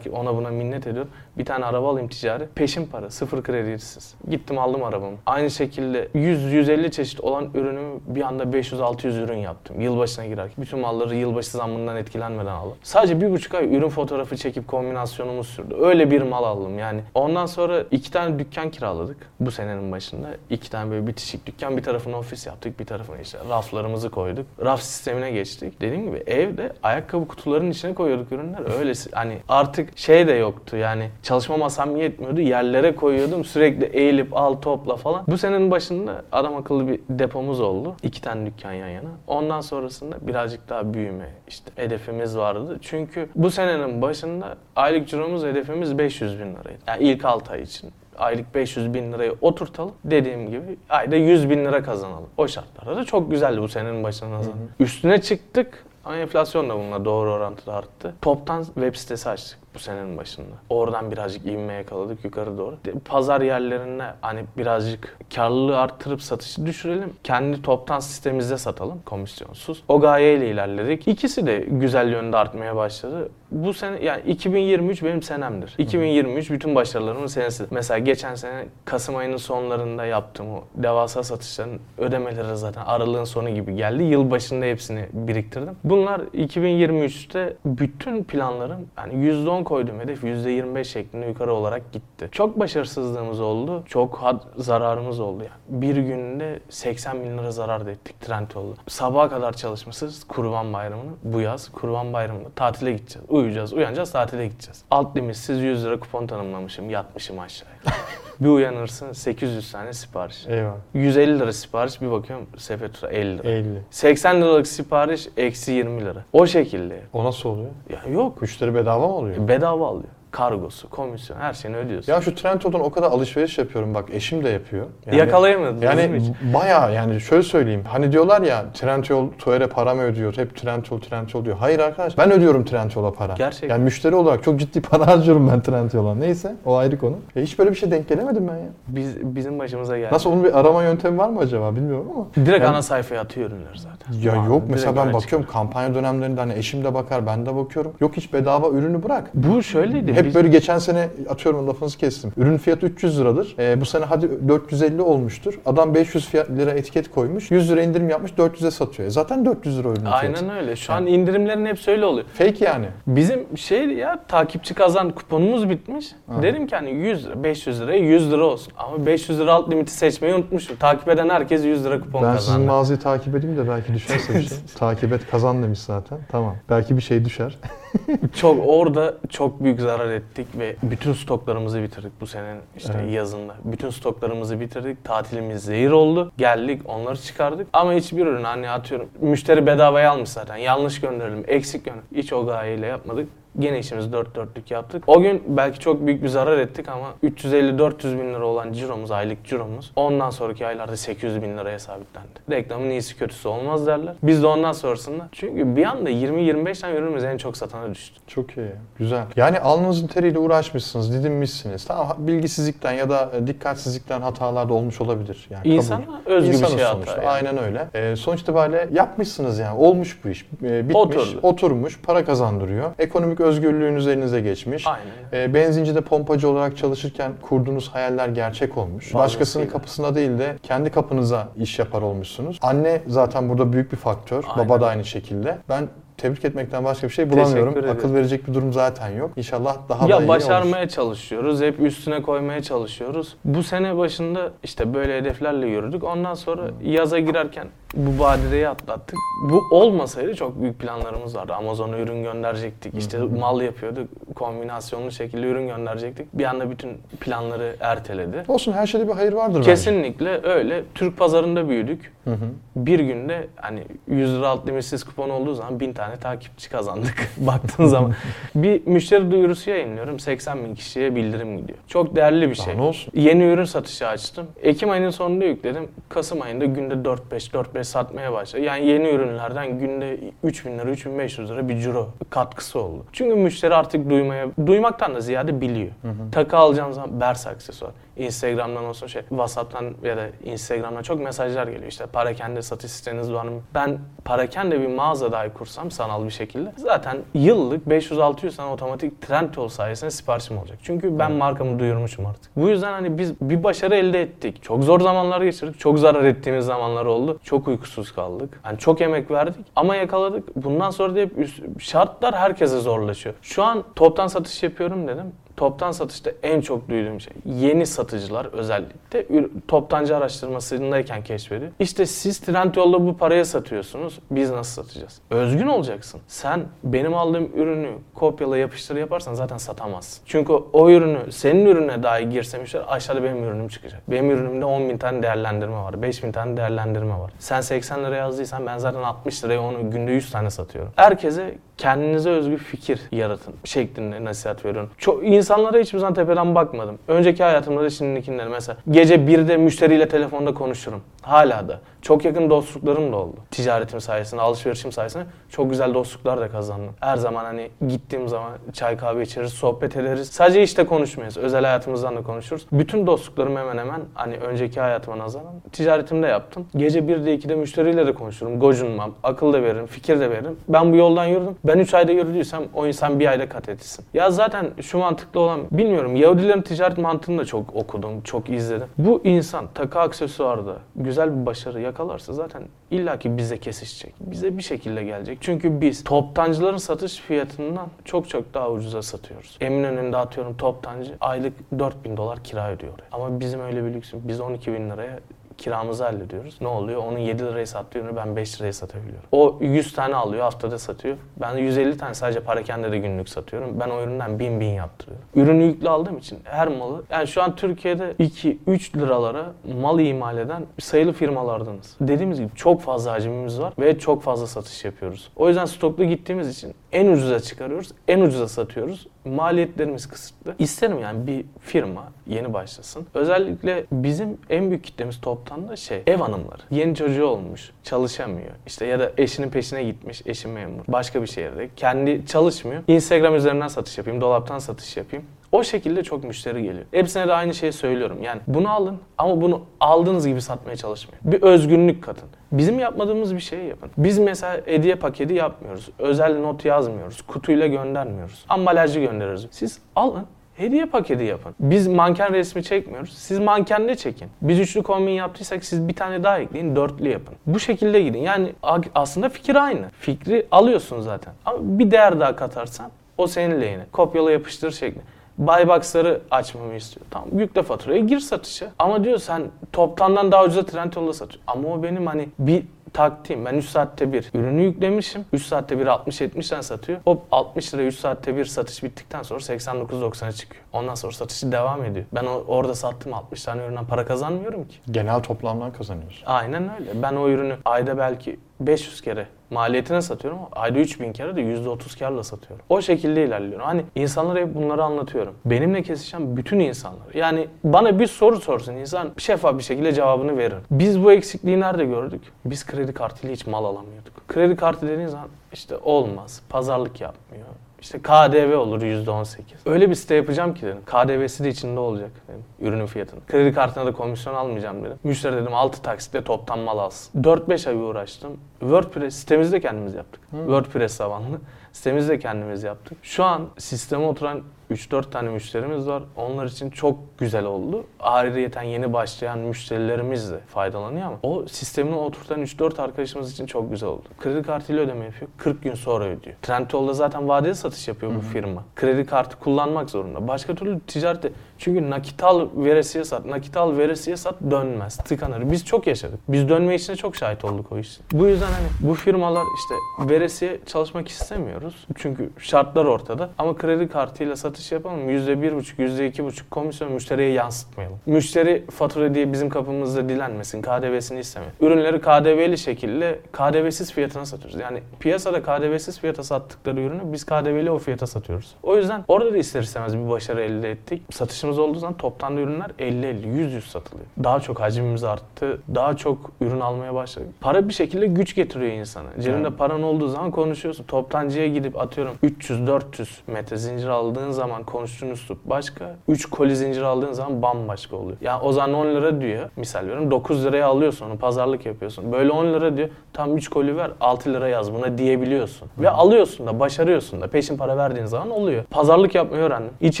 [0.12, 1.10] ona buna minnet ediyorum.
[1.38, 2.46] Bir tane araba alayım ticari.
[2.54, 4.14] Peşin para, sıfır kredisiz.
[4.30, 5.16] Gittim aldım arabamı.
[5.26, 9.80] Aynı şekilde 100-150 çeşit olan ürünümü bir anda 500-600 ürün yaptım.
[9.80, 10.54] Yılbaşına girerken.
[10.58, 12.76] Bütün malları yılbaşı zammından etkilenmeden aldım.
[12.82, 15.76] Sadece bir buçuk ay ürün fotoğrafı çekip kombinasyonumuz sürdü.
[15.80, 17.00] Öyle bir mal aldım yani.
[17.14, 20.28] Ondan sonra iki tane dükkan kiraladık bu senenin başında.
[20.50, 21.76] İki tane böyle bitişik dükkan.
[21.76, 24.46] Bir tarafına ofis yaptık, bir tarafına işte raflarımızı koyduk.
[24.64, 25.80] Raf sistemine geçtik.
[25.80, 28.78] Dediğim gibi evde ayakkabı kutularının içine koyuyorduk ürünler.
[28.78, 32.40] Öylesi hani artık şey de yoktu yani çalışma masam yetmiyordu.
[32.40, 33.44] Yerlere koyuyordum.
[33.44, 35.24] Sürekli eğilip al topla falan.
[35.28, 37.96] Bu senenin başında adam akıllı bir depomuz oldu.
[38.02, 39.08] İki tane dükkan yan yana.
[39.26, 42.78] Ondan sonrasında birazcık daha büyüme işte hedefimiz vardı.
[42.82, 46.78] Çünkü bu senenin başında aylık ciromuz hedefimiz 500 bin liraydı.
[46.86, 49.94] Yani ilk 6 ay için aylık 500 bin lirayı oturtalım.
[50.04, 52.28] Dediğim gibi ayda 100 bin lira kazanalım.
[52.36, 54.58] O şartlarda da çok güzeldi bu senenin başına nazaran.
[54.80, 58.14] Üstüne çıktık ama enflasyon da bununla doğru orantıda arttı.
[58.22, 60.54] Toptan web sitesi açtık bu senenin başında.
[60.70, 62.76] Oradan birazcık ivme yakaladık yukarı doğru.
[63.04, 67.12] Pazar yerlerine hani birazcık karlılığı arttırıp satışı düşürelim.
[67.24, 69.82] Kendi toptan sistemimizde satalım komisyonsuz.
[69.88, 71.08] O gayeyle ilerledik.
[71.08, 73.28] İkisi de güzel yönde artmaya başladı.
[73.50, 75.74] Bu sene yani 2023 benim senemdir.
[75.78, 77.64] 2023 bütün başarılarımın senesi.
[77.70, 83.76] Mesela geçen sene Kasım ayının sonlarında yaptığım o devasa satışların ödemeleri zaten aralığın sonu gibi
[83.76, 84.02] geldi.
[84.02, 85.76] Yıl başında hepsini biriktirdim.
[85.98, 92.28] Bunlar 2023'te bütün planlarım yani %10 koyduğum hedef %25 şeklinde yukarı olarak gitti.
[92.32, 93.84] Çok başarısızlığımız oldu.
[93.86, 94.20] Çok
[94.56, 95.82] zararımız oldu yani.
[95.82, 98.76] Bir günde 80 bin lira zarar da ettik Trendyol'da.
[98.88, 101.10] Sabaha kadar çalışmışız Kurban Bayramı'nı.
[101.22, 103.28] Bu yaz Kurban Bayramı'nda tatile gideceğiz.
[103.30, 104.84] Uyuyacağız, uyanacağız, tatile gideceğiz.
[104.90, 106.90] Alt limitsiz 100 lira kupon tanımlamışım.
[106.90, 107.76] Yatmışım aşağıya.
[108.40, 110.46] bir uyanırsın 800 tane sipariş.
[110.46, 110.74] Eyvah.
[110.94, 113.48] 150 lira sipariş bir bakıyorum sepet tura 50 lira.
[113.48, 113.82] 50.
[113.90, 116.24] 80 liralık sipariş eksi 20 lira.
[116.32, 117.00] O şekilde.
[117.12, 117.70] O nasıl oluyor?
[117.90, 118.42] Ya yok.
[118.42, 119.48] Müşteri bedava mı oluyor?
[119.48, 120.08] Bedava alıyor.
[120.30, 122.12] Kargosu, komisyon her şeyini ödüyorsun.
[122.12, 124.86] Ya şu Trendyol'dan o kadar alışveriş yapıyorum bak eşim de yapıyor.
[125.06, 126.54] Yani, Yakalayamadınız değil mi Yani hiç?
[126.54, 127.82] baya yani şöyle söyleyeyim.
[127.88, 130.36] Hani diyorlar ya Trendyol Tuğer'e para mı ödüyor?
[130.36, 131.56] Hep Trendyol Trendyol diyor.
[131.60, 133.34] Hayır arkadaş ben ödüyorum Trendyol'a para.
[133.34, 133.68] Gerçekten.
[133.68, 136.14] Yani müşteri olarak çok ciddi para harcıyorum ben Trendyol'a.
[136.14, 137.16] Neyse o ayrı konu.
[137.34, 138.68] Ya hiç böyle bir şey denk gelemedim ben ya.
[138.88, 140.14] Biz, bizim başımıza geldi.
[140.14, 142.46] Nasıl onun bir arama yöntemi var mı acaba bilmiyorum ama.
[142.46, 144.12] Direkt ana sayfaya atıyor ürünler zaten.
[144.22, 147.46] Ya Aa, yok direkt mesela ben öne bakıyorum kampanya dönemlerinde hani eşim de bakar ben
[147.46, 147.92] de bakıyorum.
[148.00, 149.30] Yok hiç bedava ürünü bırak.
[149.34, 150.17] Bu şöyleydi.
[150.18, 152.32] Hep Biz- böyle geçen sene atıyorum lafınızı kestim.
[152.36, 153.54] Ürün fiyatı 300 liradır.
[153.58, 155.60] Ee, bu sene hadi 450 olmuştur.
[155.66, 157.50] Adam 500 fiyat, lira etiket koymuş.
[157.50, 159.06] 100 lira indirim yapmış 400'e satıyor.
[159.06, 160.10] E zaten 400 lira fiyatı.
[160.10, 160.76] Aynen öyle.
[160.76, 162.26] Şu an indirimlerin hepsi öyle oluyor.
[162.34, 162.86] Fake yani.
[163.06, 166.06] Bizim şey ya takipçi kazan kuponumuz bitmiş.
[166.32, 166.42] Aha.
[166.42, 168.72] Dedim ki hani 100 lira, 500 liraya 100 lira olsun.
[168.76, 170.76] Ama 500 lira alt limiti seçmeyi unutmuşum.
[170.76, 172.66] Takip eden herkes 100 lira kupon ben sizin kazandı.
[172.66, 174.58] mağazayı takip edeyim de belki düşerse bir şey.
[174.78, 176.18] takip et kazan demiş zaten.
[176.30, 176.56] Tamam.
[176.70, 177.58] Belki bir şey düşer.
[178.34, 183.12] Çok orada çok büyük zarar ettik ve bütün stoklarımızı bitirdik bu senenin işte Evet.
[183.12, 183.54] yazında.
[183.64, 185.04] Bütün stoklarımızı bitirdik.
[185.04, 186.32] Tatilimiz zehir oldu.
[186.38, 187.66] Geldik onları çıkardık.
[187.72, 190.56] Ama hiçbir ürün hani atıyorum müşteri bedavaya almış zaten.
[190.56, 192.08] Yanlış gönderelim, eksik gönderelim.
[192.14, 193.28] Hiç o gayeyle yapmadık.
[193.58, 195.04] Gene işimizi dört dörtlük yaptık.
[195.06, 199.44] O gün belki çok büyük bir zarar ettik ama 350-400 bin lira olan ciromuz, aylık
[199.44, 202.28] ciromuz ondan sonraki aylarda 800 bin liraya sabitlendi.
[202.50, 204.14] Reklamın iyisi kötüsü olmaz derler.
[204.22, 208.20] Biz de ondan sonrasında çünkü bir anda 20-25 tane ürünümüz en çok satana düştü.
[208.26, 208.70] Çok iyi.
[208.98, 209.22] Güzel.
[209.36, 211.84] Yani alnınızın teriyle uğraşmışsınız, didinmişsiniz.
[211.84, 215.46] Tamam bilgisizlikten ya da e, dikkatsizlikten hatalar da olmuş olabilir.
[215.50, 215.74] Yani kabul.
[215.74, 217.12] İnsana özgü bir şey sonuçta.
[217.16, 217.28] yani.
[217.28, 217.88] Aynen öyle.
[217.94, 219.78] Ee, sonuç itibariyle yapmışsınız yani.
[219.78, 220.46] Olmuş bu iş.
[220.62, 221.38] Ee, bitmiş, Oturdu.
[221.42, 222.90] oturmuş, para kazandırıyor.
[222.98, 224.86] Ekonomik özgürlüğünüz elinize geçmiş.
[224.86, 225.06] Aynen.
[225.32, 229.04] Ee, benzincide pompacı olarak çalışırken kurduğunuz hayaller gerçek olmuş.
[229.04, 229.24] Fazlasıyla.
[229.24, 232.58] Başkasının kapısına değil de kendi kapınıza iş yapar olmuşsunuz.
[232.62, 234.44] Anne zaten burada büyük bir faktör.
[234.48, 234.68] Aynen.
[234.68, 235.58] Baba da aynı şekilde.
[235.68, 237.90] Ben tebrik etmekten başka bir şey bulamıyorum.
[237.90, 239.30] Akıl verecek bir durum zaten yok.
[239.36, 240.90] İnşallah daha da ya iyi başarmaya olur.
[240.90, 241.62] çalışıyoruz.
[241.62, 243.36] Hep üstüne koymaya çalışıyoruz.
[243.44, 246.04] Bu sene başında işte böyle hedeflerle yürüdük.
[246.04, 249.18] Ondan sonra yaza girerken bu badireyi atlattık.
[249.50, 251.54] Bu olmasaydı çok büyük planlarımız vardı.
[251.54, 252.94] Amazon'a ürün gönderecektik.
[252.98, 254.08] İşte mal yapıyorduk.
[254.34, 256.26] Kombinasyonlu şekilde ürün gönderecektik.
[256.32, 258.44] Bir anda bütün planları erteledi.
[258.48, 259.70] Olsun her şeyde bir hayır vardır bence.
[259.70, 260.84] Kesinlikle öyle.
[260.94, 262.12] Türk pazarında büyüdük.
[262.24, 262.44] Hı hı.
[262.76, 267.86] Bir günde hani 100 lira alt limitsiz kupon olduğu zaman 1000 tane takipçi kazandık baktığın
[267.86, 268.12] zaman.
[268.54, 271.78] bir müşteri duyurusu yayınlıyorum 80 bin kişiye bildirim gidiyor.
[271.88, 272.76] Çok değerli bir şey.
[272.76, 273.12] ne olsun?
[273.14, 274.46] Yeni ürün satışı açtım.
[274.62, 275.88] Ekim ayının sonunda yükledim.
[276.08, 278.62] Kasım ayında günde 4-5 4-5 satmaya başladı.
[278.62, 283.04] Yani yeni ürünlerden günde 3000 lira 3500 lira bir ciro katkısı oldu.
[283.12, 285.90] Çünkü müşteri artık duymaya duymaktan da ziyade biliyor.
[286.32, 287.90] Takı alacağım zaman Bers aksesuar.
[288.18, 291.86] Instagram'dan olsun şey WhatsApp'tan ya da Instagram'dan çok mesajlar geliyor.
[291.88, 293.60] İşte parakende satış siteniz var mı?
[293.74, 299.54] Ben parakende bir mağaza dahi kursam sanal bir şekilde zaten yıllık 500-600 tane otomatik trend
[299.56, 300.78] yol sayesinde siparişim olacak.
[300.82, 302.56] Çünkü ben markamı duyurmuşum artık.
[302.56, 304.62] Bu yüzden hani biz bir başarı elde ettik.
[304.62, 305.78] Çok zor zamanlar geçirdik.
[305.80, 307.38] Çok zarar ettiğimiz zamanlar oldu.
[307.44, 308.60] Çok uykusuz kaldık.
[308.64, 310.56] Yani çok emek verdik ama yakaladık.
[310.56, 313.34] Bundan sonra da hep üst- şartlar herkese zorlaşıyor.
[313.42, 315.32] Şu an toptan satış yapıyorum dedim.
[315.58, 319.24] Toptan satışta en çok duyduğum şey yeni satıcılar özellikle
[319.68, 321.70] toptancı araştırmasındayken keşfediyor.
[321.78, 324.18] İşte siz Trendyol'da bu paraya satıyorsunuz.
[324.30, 325.20] Biz nasıl satacağız?
[325.30, 326.20] Özgün olacaksın.
[326.28, 330.22] Sen benim aldığım ürünü kopyala yapıştır yaparsan zaten satamazsın.
[330.26, 334.02] Çünkü o ürünü senin ürüne dahi girse müşteri aşağıda benim ürünüm çıkacak.
[334.08, 336.02] Benim ürünümde 10 bin tane değerlendirme var.
[336.02, 337.32] 5 bin tane değerlendirme var.
[337.38, 340.92] Sen 80 liraya yazdıysan ben zaten 60 liraya onu günde 100 tane satıyorum.
[340.96, 344.90] Herkese kendinize özgü fikir yaratın şeklinde nasihat veriyorum.
[344.98, 346.98] Çok insanlara hiçbir zaman tepeden bakmadım.
[347.08, 351.00] Önceki hayatımda da şimdikinde de mesela gece 1'de müşteriyle telefonda konuşurum.
[351.22, 351.80] Hala da.
[352.02, 353.36] Çok yakın dostluklarım da oldu.
[353.50, 356.94] Ticaretim sayesinde, alışverişim sayesinde çok güzel dostluklar da kazandım.
[357.00, 360.28] Her zaman hani gittiğim zaman çay kahve içeriz, sohbet ederiz.
[360.28, 361.36] Sadece işte konuşmayız.
[361.36, 362.66] Özel hayatımızdan da konuşuruz.
[362.72, 366.66] Bütün dostluklarım hemen hemen hani önceki hayatıma nazaran ticaretimde yaptım.
[366.76, 368.60] Gece 1'de 2'de müşteriyle de konuşurum.
[368.60, 370.56] Gocunmam, akıl da veririm, fikir de veririm.
[370.68, 371.56] Ben bu yoldan yürüdüm.
[371.64, 374.04] Ben 3 ayda yürüdüysem o insan bir ayda kat etsin.
[374.14, 376.16] Ya zaten şu mantıklı olan bilmiyorum.
[376.16, 378.86] Yahudilerin ticaret mantığını da çok okudum, çok izledim.
[378.98, 384.14] Bu insan takı aksesuarda güzel bir başarı yakalarsa zaten illaki bize kesişecek.
[384.20, 385.38] Bize bir şekilde gelecek.
[385.40, 389.56] Çünkü biz toptancıların satış fiyatından çok çok daha ucuza satıyoruz.
[389.60, 392.92] Eminönü'nde atıyorum toptancı aylık 4000 dolar kira ödüyor.
[393.12, 394.28] Ama bizim öyle bir lüksümüz.
[394.28, 395.18] Biz 12 bin liraya
[395.58, 396.56] kiramızı hallediyoruz.
[396.60, 397.02] Ne oluyor?
[397.06, 399.24] Onun 7 liraya sattığı ürünü ben 5 liraya satabiliyorum.
[399.32, 401.16] O 100 tane alıyor haftada satıyor.
[401.36, 403.80] Ben 150 tane sadece parakende de günlük satıyorum.
[403.80, 405.24] Ben o üründen 1000 bin yaptırıyorum.
[405.34, 410.66] Ürünü yüklü aldığım için her malı yani şu an Türkiye'de 2-3 liralara mal imal eden
[410.78, 411.96] sayılı firmalardanız.
[412.00, 415.30] Dediğimiz gibi çok fazla hacimimiz var ve çok fazla satış yapıyoruz.
[415.36, 419.06] O yüzden stoklu gittiğimiz için en ucuza çıkarıyoruz, en ucuza satıyoruz.
[419.24, 420.54] Maliyetlerimiz kısıtlı.
[420.58, 423.06] İsterim yani bir firma yeni başlasın.
[423.14, 426.62] Özellikle bizim en büyük kitlemiz toptan da şey ev hanımları.
[426.70, 428.50] Yeni çocuğu olmuş, çalışamıyor.
[428.66, 430.84] İşte ya da eşinin peşine gitmiş, eşi memur.
[430.88, 431.68] Başka bir şehirde.
[431.76, 432.82] Kendi çalışmıyor.
[432.88, 435.24] Instagram üzerinden satış yapayım, dolaptan satış yapayım.
[435.52, 436.84] O şekilde çok müşteri geliyor.
[436.92, 438.22] Hepsine de aynı şeyi söylüyorum.
[438.22, 441.20] Yani bunu alın ama bunu aldığınız gibi satmaya çalışmayın.
[441.24, 442.28] Bir özgünlük katın.
[442.52, 443.90] Bizim yapmadığımız bir şey yapın.
[443.98, 445.88] Biz mesela hediye paketi yapmıyoruz.
[445.98, 447.22] Özel not yazmıyoruz.
[447.22, 448.44] Kutuyla göndermiyoruz.
[448.48, 449.48] Ambalajlı gönderiyoruz.
[449.50, 450.26] Siz alın.
[450.54, 451.54] Hediye paketi yapın.
[451.60, 453.12] Biz manken resmi çekmiyoruz.
[453.18, 454.28] Siz mankenle çekin.
[454.42, 456.76] Biz üçlü kombin yaptıysak siz bir tane daha ekleyin.
[456.76, 457.34] Dörtlü yapın.
[457.46, 458.18] Bu şekilde gidin.
[458.18, 458.52] Yani
[458.94, 459.88] aslında fikir aynı.
[460.00, 461.32] Fikri alıyorsun zaten.
[461.44, 463.86] Ama bir değer daha katarsan o senin lehine.
[463.92, 465.00] Kopyala yapıştır şekli.
[465.38, 467.06] Buybox'ları açmamı istiyor.
[467.10, 468.70] Tamam yükle faturaya gir satışa.
[468.78, 471.42] Ama diyor sen toptandan daha ucuza Trendyol'da satıyor.
[471.46, 473.44] Ama o benim hani bir taktiğim.
[473.44, 475.24] Ben 3 saatte bir ürünü yüklemişim.
[475.32, 477.00] 3 saatte bir 60-70 tane satıyor.
[477.06, 480.64] O 60 lira 3 saatte bir satış bittikten sonra 89-90'a çıkıyor.
[480.72, 482.04] Ondan sonra satışı devam ediyor.
[482.14, 484.76] Ben orada sattığım 60 tane üründen para kazanmıyorum ki.
[484.90, 486.22] Genel toplamdan kazanıyorsun.
[486.26, 487.02] Aynen öyle.
[487.02, 492.22] Ben o ürünü ayda belki 500 kere maliyetine satıyorum ayda 3000 kere de %30 karla
[492.24, 492.66] satıyorum.
[492.68, 493.66] O şekilde ilerliyorum.
[493.66, 495.34] Hani insanlara hep bunları anlatıyorum.
[495.44, 497.14] Benimle kesişen bütün insanlar.
[497.14, 500.58] Yani bana bir soru sorsun insan şeffaf bir şekilde cevabını verir.
[500.70, 502.22] Biz bu eksikliği nerede gördük?
[502.44, 504.28] Biz kredi kartıyla hiç mal alamıyorduk.
[504.28, 507.46] Kredi kartı dediğin zaman işte olmaz, pazarlık yapmıyor,
[507.80, 509.38] işte KDV olur %18.
[509.66, 510.82] Öyle bir site yapacağım ki dedim.
[510.86, 512.44] KDV'si de içinde olacak dedim.
[512.60, 513.20] Ürünün fiyatını.
[513.26, 514.98] Kredi kartına da komisyon almayacağım dedim.
[515.04, 517.22] Müşteri dedim 6 taksitle toptan mal alsın.
[517.22, 518.40] 4-5 ay uğraştım.
[518.60, 520.20] WordPress sitemizi de kendimiz yaptık.
[520.30, 520.38] Hmm.
[520.38, 521.40] WordPress tabanlı.
[521.72, 522.98] Sitemizi de kendimiz yaptık.
[523.02, 526.02] Şu an sisteme oturan 3-4 tane müşterimiz var.
[526.16, 527.84] Onlar için çok güzel oldu.
[528.00, 533.88] Ayrıyeten yeni başlayan müşterilerimiz de faydalanıyor ama o sistemini oturtan 3-4 arkadaşımız için çok güzel
[533.88, 534.04] oldu.
[534.18, 535.30] Kredi kartıyla ödeme yapıyor.
[535.38, 536.36] 40 gün sonra ödüyor.
[536.42, 538.64] Trendyol'da zaten vadeli satış yapıyor bu firma.
[538.76, 540.28] Kredi kartı kullanmak zorunda.
[540.28, 545.50] Başka türlü ticarette çünkü nakit al veresiye sat, nakit al veresiye sat dönmez, tıkanır.
[545.50, 546.20] Biz çok yaşadık.
[546.28, 547.98] Biz dönme işine çok şahit olduk o iş.
[548.12, 549.74] Bu yüzden hani bu firmalar işte
[550.14, 551.86] veresiye çalışmak istemiyoruz.
[551.96, 553.30] Çünkü şartlar ortada.
[553.38, 555.10] Ama kredi kartıyla satış yapalım.
[555.10, 557.98] %1,5, %2,5 komisyon müşteriye yansıtmayalım.
[558.06, 560.62] Müşteri fatura diye bizim kapımızda dilenmesin.
[560.62, 561.52] KDV'sini istemeyin.
[561.60, 564.60] Ürünleri KDV'li şekilde KDV'siz fiyatına satıyoruz.
[564.60, 568.54] Yani piyasada KDV'siz fiyata sattıkları ürünü biz KDV'li o fiyata satıyoruz.
[568.62, 571.02] O yüzden orada da ister istemez bir başarı elde ettik.
[571.10, 574.06] Satışımız satışımız olduğu zaman toptan da ürünler 50-50, 100-100 satılıyor.
[574.24, 575.60] Daha çok hacmimiz arttı.
[575.74, 577.28] Daha çok ürün almaya başladık.
[577.40, 579.08] Para bir şekilde güç getiriyor insana.
[579.20, 579.58] Cebinde evet.
[579.58, 580.84] paran olduğu zaman konuşuyorsun.
[580.84, 585.96] Toptancıya gidip atıyorum 300-400 metre zincir aldığın zaman konuştuğun üslup başka.
[586.08, 588.16] 3 koli zincir aldığın zaman bambaşka oluyor.
[588.20, 589.50] Yani o zaman 10 lira diyor.
[589.56, 592.12] Misal veriyorum 9 liraya alıyorsun onu pazarlık yapıyorsun.
[592.12, 592.88] Böyle 10 lira diyor.
[593.12, 595.66] Tam 3 koli ver 6 lira yaz buna diyebiliyorsun.
[595.66, 595.82] Hı.
[595.82, 597.26] Ve alıyorsun da başarıyorsun da.
[597.26, 598.64] Peşin para verdiğin zaman oluyor.
[598.64, 599.70] Pazarlık yapmayı öğrendim.
[599.80, 600.00] Hiç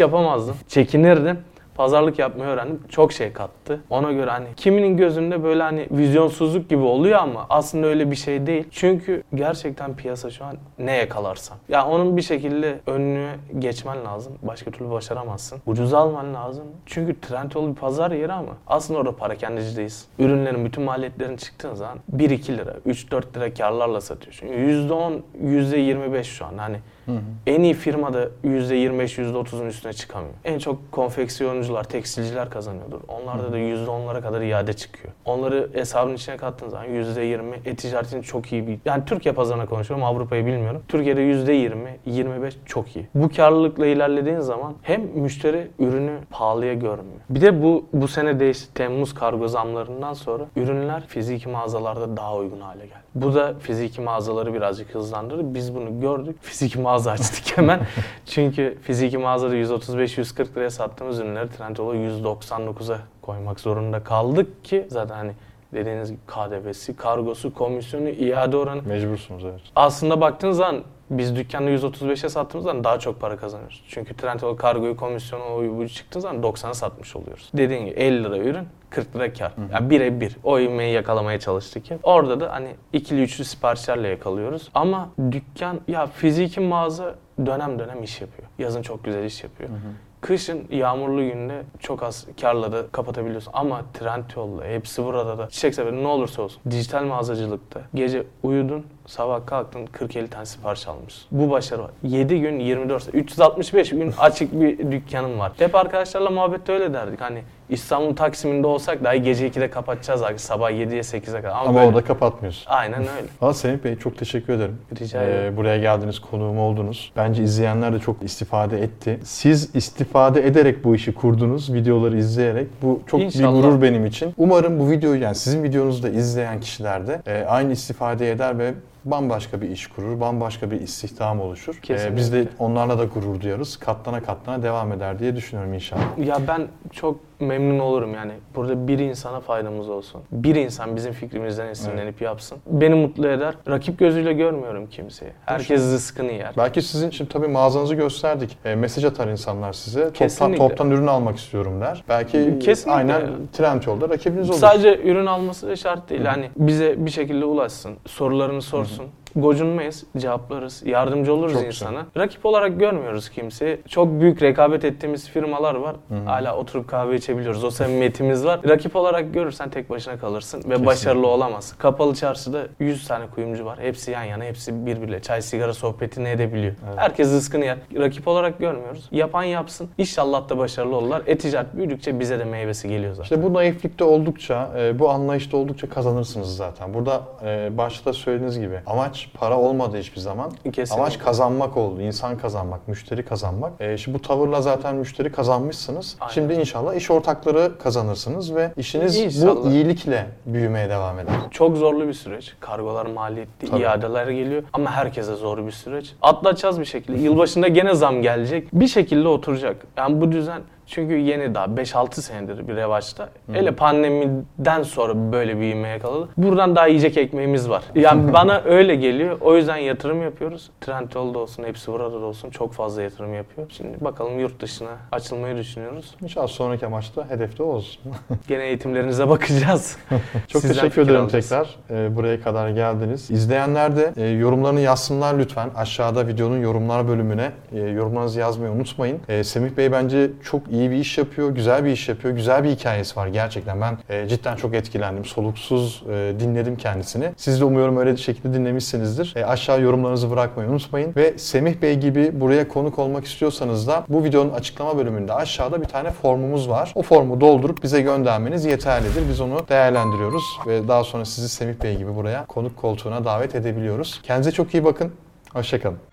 [0.00, 0.56] yapamazdım.
[0.68, 1.37] Çekinirdim
[1.78, 2.80] pazarlık yapmayı öğrendim.
[2.88, 3.80] Çok şey kattı.
[3.90, 8.46] Ona göre hani kiminin gözünde böyle hani vizyonsuzluk gibi oluyor ama aslında öyle bir şey
[8.46, 8.64] değil.
[8.70, 11.58] Çünkü gerçekten piyasa şu an ne yakalarsan.
[11.68, 14.32] Ya onun bir şekilde önünü geçmen lazım.
[14.42, 15.58] Başka türlü başaramazsın.
[15.66, 16.64] Ucuz alman lazım.
[16.86, 20.06] Çünkü Trendyol bir pazar yeri ama aslında orada para kendicideyiz.
[20.18, 24.46] Ürünlerin bütün maliyetlerin çıktığın zaman 1-2 lira, 3-4 lira karlarla satıyorsun.
[24.46, 26.58] %10, %25 şu an.
[26.58, 26.76] Hani
[27.08, 27.20] Hı hı.
[27.46, 30.34] En iyi firmada %25, %30'un üstüne çıkamıyor.
[30.44, 33.00] En çok konfeksiyoncular, tekstilciler kazanıyordur.
[33.08, 35.14] Onlarda da %10'lara kadar iade çıkıyor.
[35.24, 38.78] Onları hesabın içine kattığın zaman %20 e-ticaretin çok iyi bir...
[38.84, 40.82] Yani Türkiye pazarına konuşuyorum, Avrupa'yı bilmiyorum.
[40.88, 43.08] Türkiye'de %20, 25 çok iyi.
[43.14, 47.20] Bu karlılıkla ilerlediğin zaman hem müşteri ürünü pahalıya görmüyor.
[47.30, 48.74] Bir de bu bu sene değişti.
[48.74, 52.98] Temmuz kargo zamlarından sonra ürünler fiziki mağazalarda daha uygun hale geldi.
[53.14, 55.54] Bu da fiziki mağazaları birazcık hızlandırdı.
[55.54, 56.36] Biz bunu gördük.
[56.42, 57.80] Fiziki mağaza açtık hemen.
[58.26, 65.32] Çünkü fiziki mağazada 135-140 liraya sattığımız ürünleri Trendyol'a 199'a koymak zorunda kaldık ki zaten hani
[65.74, 68.82] dediğiniz gibi KDV'si, kargosu, komisyonu, iade oranı.
[68.82, 69.60] Mecbursunuz evet.
[69.76, 73.84] Aslında baktığınız zaman biz dükkanda 135'e sattığımızdan daha çok para kazanıyoruz.
[73.88, 77.50] Çünkü Trendyol kargoyu, komisyonu, o bu çıktığı zaman 90'a satmış oluyoruz.
[77.54, 79.52] Dediğin gibi 50 lira ürün, 40 lira kar.
[79.52, 79.60] Hı.
[79.72, 80.36] Yani bire bir.
[80.44, 82.00] O ivmeyi yakalamaya çalıştık hep.
[82.02, 84.70] Orada da hani ikili üçlü siparişlerle yakalıyoruz.
[84.74, 87.14] Ama dükkan ya fiziki mağaza
[87.46, 88.48] dönem dönem iş yapıyor.
[88.58, 89.70] Yazın çok güzel iş yapıyor.
[89.70, 89.78] Hı hı.
[90.20, 93.50] Kışın yağmurlu günde çok az karla da kapatabiliyorsun.
[93.54, 96.62] Ama Trendyol'da hepsi burada da çiçek sepeti ne olursa olsun.
[96.70, 101.22] Dijital mağazacılıkta gece uyudun sabah kalktın 40-50 tane sipariş almışsın.
[101.30, 101.90] Bu başarı var.
[102.02, 105.52] 7 gün 24 saat, 365 gün açık bir dükkanın var.
[105.58, 107.20] Hep arkadaşlarla muhabbette öyle derdik.
[107.20, 111.50] Hani İstanbul Taksim'inde olsak dahi gece 2'de kapatacağız artık sabah 7'ye 8'e kadar.
[111.50, 111.88] Ama, Ama böyle...
[111.88, 112.70] orada kapatmıyorsun.
[112.70, 113.26] Aynen öyle.
[113.40, 114.78] Valla Semih Bey çok teşekkür ederim.
[115.00, 115.52] Rica ederim.
[115.52, 117.12] Ee, buraya geldiniz, konuğum oldunuz.
[117.16, 119.18] Bence izleyenler de çok istifade etti.
[119.24, 122.66] Siz istifade ederek bu işi kurdunuz, videoları izleyerek.
[122.82, 123.48] Bu çok İnşallah.
[123.48, 124.34] bir gurur benim için.
[124.36, 128.74] Umarım bu videoyu yani sizin videonuzu da izleyen kişiler de e, aynı istifade eder ve
[129.10, 131.80] bambaşka bir iş kurur, bambaşka bir istihdam oluşur.
[131.90, 133.76] Ee, biz de onlarla da gurur duyarız.
[133.76, 136.18] Katlana katlana devam eder diye düşünüyorum inşallah.
[136.18, 138.32] Ya ben çok memnun olurum yani.
[138.54, 140.22] Burada bir insana faydamız olsun.
[140.32, 142.58] Bir insan bizim fikrimizden esinlenip yapsın.
[142.66, 143.54] Beni mutlu eder.
[143.68, 145.30] Rakip gözüyle görmüyorum kimseyi.
[145.46, 146.54] Herkes rızkını yer.
[146.56, 148.58] Belki sizin için tabii mağazanızı gösterdik.
[148.64, 150.12] E, mesaj atar insanlar size.
[150.12, 152.04] Toptan, toptan ürün almak istiyorum der.
[152.08, 152.92] Belki Kesinlikle.
[152.92, 154.58] aynen Trendyol'da rakibiniz olur.
[154.58, 156.24] Sadece ürün alması da şart değil.
[156.24, 159.06] Hani bize bir şekilde ulaşsın, sorularını sorsun.
[159.36, 162.06] Gocunmayız, cevaplarız, yardımcı oluruz Çok insana.
[162.16, 163.80] Rakip olarak görmüyoruz kimseyi.
[163.88, 165.96] Çok büyük rekabet ettiğimiz firmalar var.
[166.24, 167.64] Hala oturup kahve içebiliyoruz.
[167.64, 168.60] O samimiyetimiz var.
[168.68, 171.76] Rakip olarak görürsen tek başına kalırsın ve başarılı olamazsın.
[171.78, 173.78] Kapalı çarşıda 100 tane kuyumcu var.
[173.80, 176.74] Hepsi yan yana, hepsi birbiriyle çay sigara sohbetini edebiliyor.
[176.96, 177.78] Herkes rızkını yer.
[177.96, 179.08] Rakip olarak görmüyoruz.
[179.12, 179.88] Yapan yapsın.
[179.98, 181.22] İnşallah da başarılı olurlar.
[181.26, 183.22] E-ticaret büyüdükçe bize de meyvesi geliyor zaten.
[183.22, 186.94] İşte bu naiflikte oldukça, e, bu anlayışta oldukça kazanırsınız zaten.
[186.94, 190.50] Burada e, başta söylediğiniz gibi amaç para olmadı hiçbir zaman.
[190.64, 190.94] Kesinlikle.
[190.94, 193.72] Amaç kazanmak oldu, insan kazanmak, müşteri kazanmak.
[193.80, 196.16] E, şimdi bu tavırla zaten müşteri kazanmışsınız.
[196.20, 196.32] Aynen.
[196.32, 199.70] Şimdi inşallah iş ortakları kazanırsınız ve işiniz bu İnşallah.
[199.70, 201.34] iyilikle büyümeye devam eder.
[201.50, 202.54] Çok zorlu bir süreç.
[202.60, 203.82] Kargolar maliyetli, Tabii.
[203.82, 206.14] iadeler geliyor ama herkese zor bir süreç.
[206.22, 207.18] Atlatacağız bir şekilde.
[207.22, 208.68] Yılbaşında gene zam gelecek.
[208.72, 209.76] Bir şekilde oturacak.
[209.96, 213.28] Yani bu düzen çünkü yeni daha 5-6 senedir bir revaçta.
[213.52, 216.28] Hele pandemiden sonra böyle bir ivme yakaladı.
[216.36, 217.82] Buradan daha yiyecek ekmeğimiz var.
[217.94, 219.36] Yani bana öyle geliyor.
[219.40, 220.70] O yüzden yatırım yapıyoruz.
[220.80, 223.66] Trendyol'da olsun, hepsi burada da olsun çok fazla yatırım yapıyor.
[223.70, 226.14] Şimdi bakalım yurt dışına açılmayı düşünüyoruz.
[226.22, 228.02] İnşallah sonraki amaçta hedefte olsun.
[228.48, 229.96] Gene eğitimlerinize bakacağız.
[230.48, 231.48] Çok Sizden teşekkür fikir ederim alacağız.
[231.48, 231.76] tekrar
[232.06, 233.30] e, buraya kadar geldiniz.
[233.30, 235.70] İzleyenler de e, yorumlarını yazsınlar lütfen.
[235.76, 239.20] Aşağıda videonun yorumlar bölümüne e, yorumlarınızı yazmayı unutmayın.
[239.28, 242.34] E, Semih Bey bence çok iyi bir iş yapıyor, güzel bir iş yapıyor.
[242.34, 243.80] Güzel bir hikayesi var gerçekten.
[243.80, 245.24] Ben e, cidden çok etkilendim.
[245.24, 247.32] Soluksuz e, dinledim kendisini.
[247.36, 249.32] Siz de umuyorum öyle bir şekilde dinlemişsinizdir.
[249.36, 251.12] E, aşağı yorumlarınızı bırakmayı unutmayın.
[251.16, 255.86] Ve Semih Bey gibi buraya konuk olmak istiyorsanız da bu videonun açıklama bölümünde aşağıda bir
[255.86, 256.92] tane formumuz var.
[256.94, 259.22] O formu doldurup bize göndermeniz yeterlidir.
[259.30, 264.20] Biz onu değerlendiriyoruz ve daha sonra sizi Semih Bey gibi buraya konuk koltuğuna davet edebiliyoruz.
[264.22, 265.12] Kendinize çok iyi bakın.
[265.52, 266.07] Hoşçakalın.